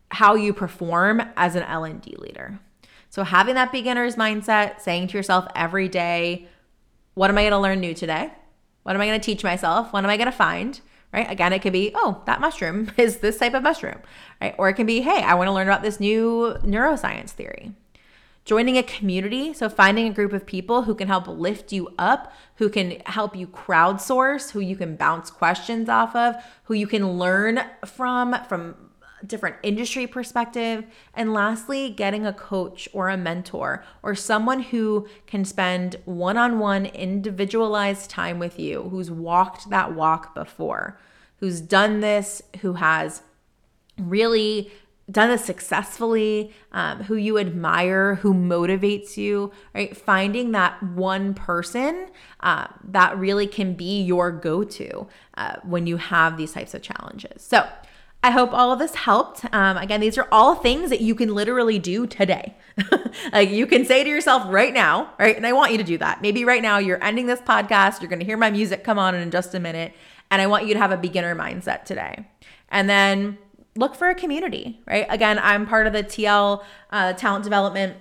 how 0.10 0.34
you 0.34 0.54
perform 0.54 1.22
as 1.38 1.54
an 1.54 1.62
L&D 1.62 2.16
leader. 2.18 2.58
So 3.12 3.24
having 3.24 3.54
that 3.54 3.72
beginner's 3.72 4.16
mindset, 4.16 4.82
saying 4.82 5.10
to 5.10 5.18
yourself 5.18 5.46
every 5.56 5.88
day, 5.88 6.48
what 7.14 7.30
am 7.30 7.38
I 7.38 7.44
going 7.44 7.52
to 7.52 7.60
learn 7.60 7.80
new 7.80 7.94
today? 7.94 8.32
What 8.82 8.96
am 8.96 9.02
I 9.04 9.06
going 9.06 9.22
to 9.22 9.24
teach 9.24 9.44
myself? 9.44 9.94
What 9.94 10.04
am 10.04 10.10
I 10.10 10.18
going 10.18 10.26
to 10.26 10.36
find? 10.36 10.82
Right? 11.14 11.30
Again, 11.30 11.54
it 11.54 11.62
could 11.62 11.74
be, 11.74 11.92
oh, 11.96 12.22
that 12.26 12.42
mushroom 12.42 12.92
is 12.98 13.18
this 13.18 13.38
type 13.38 13.54
of 13.54 13.64
mushroom, 13.64 14.00
right? 14.42 14.56
Or 14.58 14.70
it 14.70 14.74
can 14.74 14.86
be, 14.86 15.02
hey, 15.02 15.22
I 15.24 15.34
want 15.36 15.48
to 15.48 15.54
learn 15.54 15.68
about 15.68 15.82
this 15.82 16.00
new 16.00 16.58
neuroscience 16.62 17.30
theory 17.30 17.74
joining 18.46 18.78
a 18.78 18.84
community. 18.84 19.54
So, 19.54 19.68
finding 19.68 20.08
a 20.08 20.14
group 20.14 20.32
of 20.32 20.46
people 20.46 20.84
who 20.84 20.96
can 20.96 21.08
help 21.08 21.28
lift 21.28 21.74
you 21.74 21.94
up, 21.98 22.32
who 22.56 22.70
can 22.70 23.02
help 23.06 23.36
you 23.36 23.48
crowdsource, 23.48 24.52
who 24.52 24.60
you 24.60 24.76
can 24.76 24.96
bounce 24.96 25.30
questions 25.30 25.90
off 25.90 26.16
of, 26.16 26.36
who 26.66 26.76
you 26.76 26.88
can 26.88 27.18
learn 27.18 27.60
from, 27.86 28.36
from 28.48 28.76
different 29.28 29.56
industry 29.64 30.08
perspective 30.08 30.86
and 31.14 31.34
lastly 31.34 31.90
getting 31.90 32.26
a 32.26 32.34
coach 32.34 32.88
or 32.94 33.10
a 33.10 33.18
mentor 33.18 33.84
or 34.04 34.16
someone 34.16 34.62
who 34.62 35.08
can 35.28 35.46
spend 35.46 35.96
one-on-one 36.06 36.86
individualized 36.88 38.10
time 38.10 38.40
with 38.40 38.60
you 38.60 38.84
who's 38.90 39.10
walked 39.10 39.70
that 39.70 39.94
walk 39.94 40.36
before 40.36 41.00
who's 41.38 41.62
done 41.62 42.00
this 42.00 42.42
who 42.62 42.74
has 42.74 43.22
really 43.98 44.72
done 45.10 45.30
this 45.30 45.46
successfully, 45.46 46.52
um, 46.72 47.04
who 47.04 47.16
you 47.16 47.38
admire, 47.38 48.16
who 48.16 48.34
motivates 48.34 49.18
you, 49.18 49.52
right? 49.74 49.96
Finding 49.96 50.52
that 50.52 50.82
one 50.82 51.34
person 51.34 52.08
uh, 52.40 52.68
that 52.84 53.18
really 53.18 53.46
can 53.46 53.76
be 53.76 54.02
your 54.02 54.32
go 54.32 54.64
to 54.64 55.08
uh, 55.38 55.58
when 55.64 55.86
you 55.86 55.98
have 55.98 56.38
these 56.38 56.54
types 56.54 56.74
of 56.74 56.82
challenges. 56.82 57.44
So, 57.44 57.68
I 58.26 58.32
hope 58.32 58.54
all 58.54 58.72
of 58.72 58.80
this 58.80 58.96
helped. 58.96 59.46
Um, 59.54 59.78
again, 59.78 60.02
these 60.02 60.18
are 60.18 60.28
all 60.32 60.56
things 60.56 60.90
that 60.90 61.00
you 61.00 61.14
can 61.14 61.36
literally 61.36 61.78
do 61.78 62.08
today. 62.08 62.56
like 63.32 63.52
you 63.52 63.68
can 63.68 63.86
say 63.86 64.04
to 64.04 64.10
yourself 64.10 64.52
right 64.52 64.74
now, 64.74 65.14
right? 65.20 65.38
And 65.38 65.46
I 65.46 65.54
want 65.54 65.74
you 65.74 65.78
to 65.78 65.84
do 65.84 66.00
that. 66.00 66.24
Maybe 66.24 66.44
right 66.44 66.64
now 66.64 66.80
you're 66.80 67.02
ending 67.04 67.28
this 67.28 67.40
podcast, 67.40 68.02
you're 68.02 68.10
going 68.10 68.22
to 68.22 68.26
hear 68.26 68.36
my 68.36 68.50
music 68.50 68.84
come 68.84 68.98
on 68.98 69.14
in 69.14 69.30
just 69.30 69.54
a 69.54 69.60
minute, 69.60 69.94
and 70.32 70.42
I 70.42 70.48
want 70.48 70.66
you 70.66 70.74
to 70.74 70.80
have 70.80 70.92
a 70.92 70.98
beginner 70.98 71.36
mindset 71.36 71.86
today. 71.86 72.26
And 72.70 72.90
then 72.90 73.38
look 73.76 73.94
for 73.94 74.10
a 74.10 74.16
community, 74.16 74.82
right? 74.88 75.06
Again, 75.08 75.38
I'm 75.38 75.68
part 75.68 75.86
of 75.86 75.94
the 75.94 76.02
TL 76.02 76.64
uh, 76.90 77.14
talent 77.14 77.44
development 77.44 77.98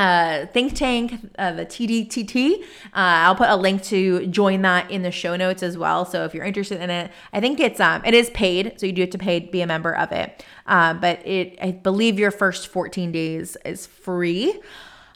uh, 0.00 0.46
think 0.46 0.74
tank, 0.74 1.30
uh, 1.38 1.52
the 1.52 1.66
TDTT. 1.66 2.62
Uh, 2.62 2.64
I'll 2.94 3.34
put 3.34 3.50
a 3.50 3.56
link 3.56 3.82
to 3.84 4.26
join 4.28 4.62
that 4.62 4.90
in 4.90 5.02
the 5.02 5.10
show 5.10 5.36
notes 5.36 5.62
as 5.62 5.76
well. 5.76 6.06
So 6.06 6.24
if 6.24 6.34
you're 6.34 6.44
interested 6.44 6.80
in 6.80 6.88
it, 6.88 7.10
I 7.34 7.40
think 7.40 7.60
it's 7.60 7.80
um 7.80 8.02
it 8.06 8.14
is 8.14 8.30
paid, 8.30 8.80
so 8.80 8.86
you 8.86 8.92
do 8.92 9.02
have 9.02 9.10
to 9.10 9.18
pay 9.18 9.40
to 9.40 9.50
be 9.50 9.60
a 9.60 9.66
member 9.66 9.94
of 9.94 10.10
it. 10.10 10.42
Um, 10.66 11.00
but 11.00 11.26
it 11.26 11.58
I 11.60 11.72
believe 11.72 12.18
your 12.18 12.30
first 12.30 12.68
14 12.68 13.12
days 13.12 13.58
is 13.66 13.86
free. 13.86 14.58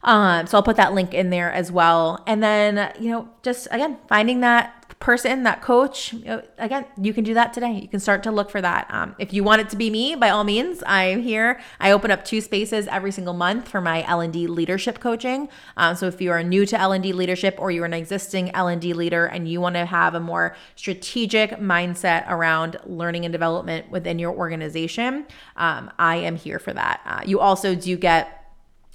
Um, 0.02 0.46
so 0.46 0.58
I'll 0.58 0.62
put 0.62 0.76
that 0.76 0.92
link 0.92 1.14
in 1.14 1.30
there 1.30 1.50
as 1.50 1.72
well. 1.72 2.22
And 2.26 2.42
then, 2.42 2.92
you 3.00 3.10
know, 3.10 3.28
just 3.42 3.68
again, 3.70 3.96
finding 4.06 4.40
that 4.40 4.83
person, 5.04 5.42
that 5.42 5.60
coach, 5.60 6.14
again, 6.56 6.86
you 6.98 7.12
can 7.12 7.24
do 7.24 7.34
that 7.34 7.52
today. 7.52 7.72
You 7.72 7.88
can 7.88 8.00
start 8.00 8.22
to 8.22 8.32
look 8.32 8.48
for 8.48 8.62
that. 8.62 8.86
Um, 8.88 9.14
if 9.18 9.34
you 9.34 9.44
want 9.44 9.60
it 9.60 9.68
to 9.68 9.76
be 9.76 9.90
me, 9.90 10.14
by 10.14 10.30
all 10.30 10.44
means, 10.44 10.82
I'm 10.86 11.20
here. 11.20 11.60
I 11.78 11.90
open 11.90 12.10
up 12.10 12.24
two 12.24 12.40
spaces 12.40 12.86
every 12.86 13.12
single 13.12 13.34
month 13.34 13.68
for 13.68 13.82
my 13.82 14.02
L&D 14.06 14.46
leadership 14.46 15.00
coaching. 15.00 15.50
Um, 15.76 15.94
so 15.94 16.06
if 16.06 16.22
you 16.22 16.30
are 16.30 16.42
new 16.42 16.64
to 16.64 16.80
L&D 16.80 17.12
leadership 17.12 17.54
or 17.58 17.70
you're 17.70 17.84
an 17.84 17.92
existing 17.92 18.54
L&D 18.54 18.94
leader 18.94 19.26
and 19.26 19.46
you 19.46 19.60
want 19.60 19.74
to 19.74 19.84
have 19.84 20.14
a 20.14 20.20
more 20.20 20.56
strategic 20.74 21.50
mindset 21.58 22.26
around 22.30 22.78
learning 22.86 23.26
and 23.26 23.32
development 23.32 23.90
within 23.90 24.18
your 24.18 24.32
organization, 24.32 25.26
um, 25.56 25.90
I 25.98 26.16
am 26.16 26.36
here 26.36 26.58
for 26.58 26.72
that. 26.72 27.02
Uh, 27.04 27.20
you 27.26 27.40
also 27.40 27.74
do 27.74 27.98
get 27.98 28.50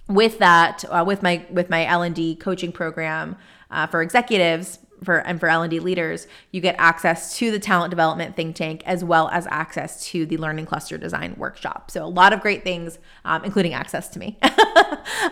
with 0.08 0.40
that 0.40 0.84
uh, 0.90 1.04
with 1.06 1.22
my 1.22 1.46
with 1.52 1.70
my 1.70 1.86
L&D 1.86 2.38
coaching 2.38 2.72
program 2.72 3.36
uh, 3.70 3.86
for 3.86 4.02
executives 4.02 4.80
for 5.04 5.18
and 5.20 5.40
for 5.40 5.48
L&D 5.48 5.80
leaders, 5.80 6.28
you 6.52 6.62
get 6.62 6.76
access 6.78 7.38
to 7.38 7.52
the 7.52 7.60
talent 7.60 7.90
development 7.90 8.36
think 8.36 8.56
tank 8.56 8.84
as 8.86 9.04
well 9.04 9.30
as 9.30 9.48
access 9.48 10.06
to 10.08 10.26
the 10.26 10.38
learning 10.38 10.66
cluster 10.66 10.98
design 10.98 11.36
workshop. 11.38 11.92
So 11.92 12.04
a 12.04 12.08
lot 12.08 12.34
of 12.34 12.42
great 12.42 12.64
things, 12.64 13.00
um, 13.26 13.44
including 13.44 13.74
access 13.74 14.08
to 14.10 14.20
me. 14.20 14.38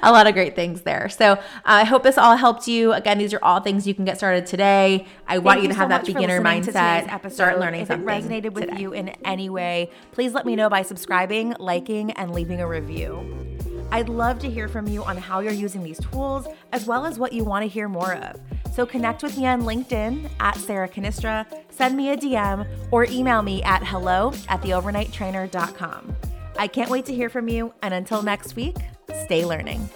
a 0.01 0.12
lot 0.12 0.27
of 0.27 0.34
great 0.34 0.56
things 0.56 0.82
there. 0.82 1.10
So 1.10 1.34
uh, 1.34 1.39
I 1.65 1.84
hope 1.84 2.03
this 2.03 2.17
all 2.17 2.36
helped 2.36 2.67
you. 2.67 2.93
Again, 2.93 3.17
these 3.17 3.34
are 3.34 3.43
all 3.43 3.60
things 3.60 3.88
you 3.88 3.93
can 3.93 4.06
get 4.06 4.17
started 4.17 4.45
today. 4.45 5.06
I 5.27 5.34
Thank 5.34 5.45
want 5.45 5.62
you 5.62 5.67
to 5.69 5.73
have 5.73 5.86
so 5.86 5.89
that 5.89 6.06
beginner 6.06 6.41
mindset. 6.41 7.32
Start 7.32 7.60
learning 7.60 7.82
if 7.82 7.88
something. 7.88 8.08
If 8.08 8.25
it 8.25 8.30
resonated 8.30 8.53
with 8.53 8.69
today. 8.69 8.82
you 8.82 8.93
in 8.93 9.10
any 9.25 9.49
way, 9.49 9.91
please 10.12 10.34
let 10.34 10.45
me 10.45 10.56
know 10.56 10.69
by 10.69 10.82
subscribing, 10.82 11.56
liking, 11.60 12.12
and 12.12 12.32
leaving 12.34 12.62
a 12.62 12.67
review. 12.67 13.56
I'd 13.91 14.10
love 14.10 14.39
to 14.39 14.50
hear 14.50 14.67
from 14.67 14.88
you 14.88 15.04
on 15.04 15.17
how 15.17 15.39
you're 15.39 15.54
using 15.54 15.84
these 15.84 16.00
tools, 16.00 16.47
as 16.71 16.86
well 16.86 17.06
as 17.06 17.17
what 17.17 17.34
you 17.34 17.43
want 17.43 17.63
to 17.63 17.67
hear 17.67 17.88
more 17.88 18.13
of. 18.15 18.39
So 18.73 18.86
connect 18.86 19.23
with 19.23 19.38
me 19.38 19.47
on 19.47 19.63
LinkedIn 19.63 20.30
at 20.39 20.56
Sarah 20.56 20.89
Cannistra, 20.89 21.45
send 21.69 21.97
me 21.97 22.12
a 22.12 22.17
DM, 22.17 22.67
or 22.91 23.06
email 23.06 23.41
me 23.41 23.63
at 23.63 23.84
hello 23.84 24.34
at 24.50 24.62
theovernighttrainer.com. 24.62 26.15
I 26.60 26.67
can't 26.67 26.89
wait 26.89 27.06
to 27.06 27.15
hear 27.15 27.30
from 27.30 27.47
you, 27.47 27.73
and 27.82 27.93
until 27.93 28.21
next 28.21 28.56
week, 28.56 28.78
stay 29.26 29.45
learning. 29.45 29.89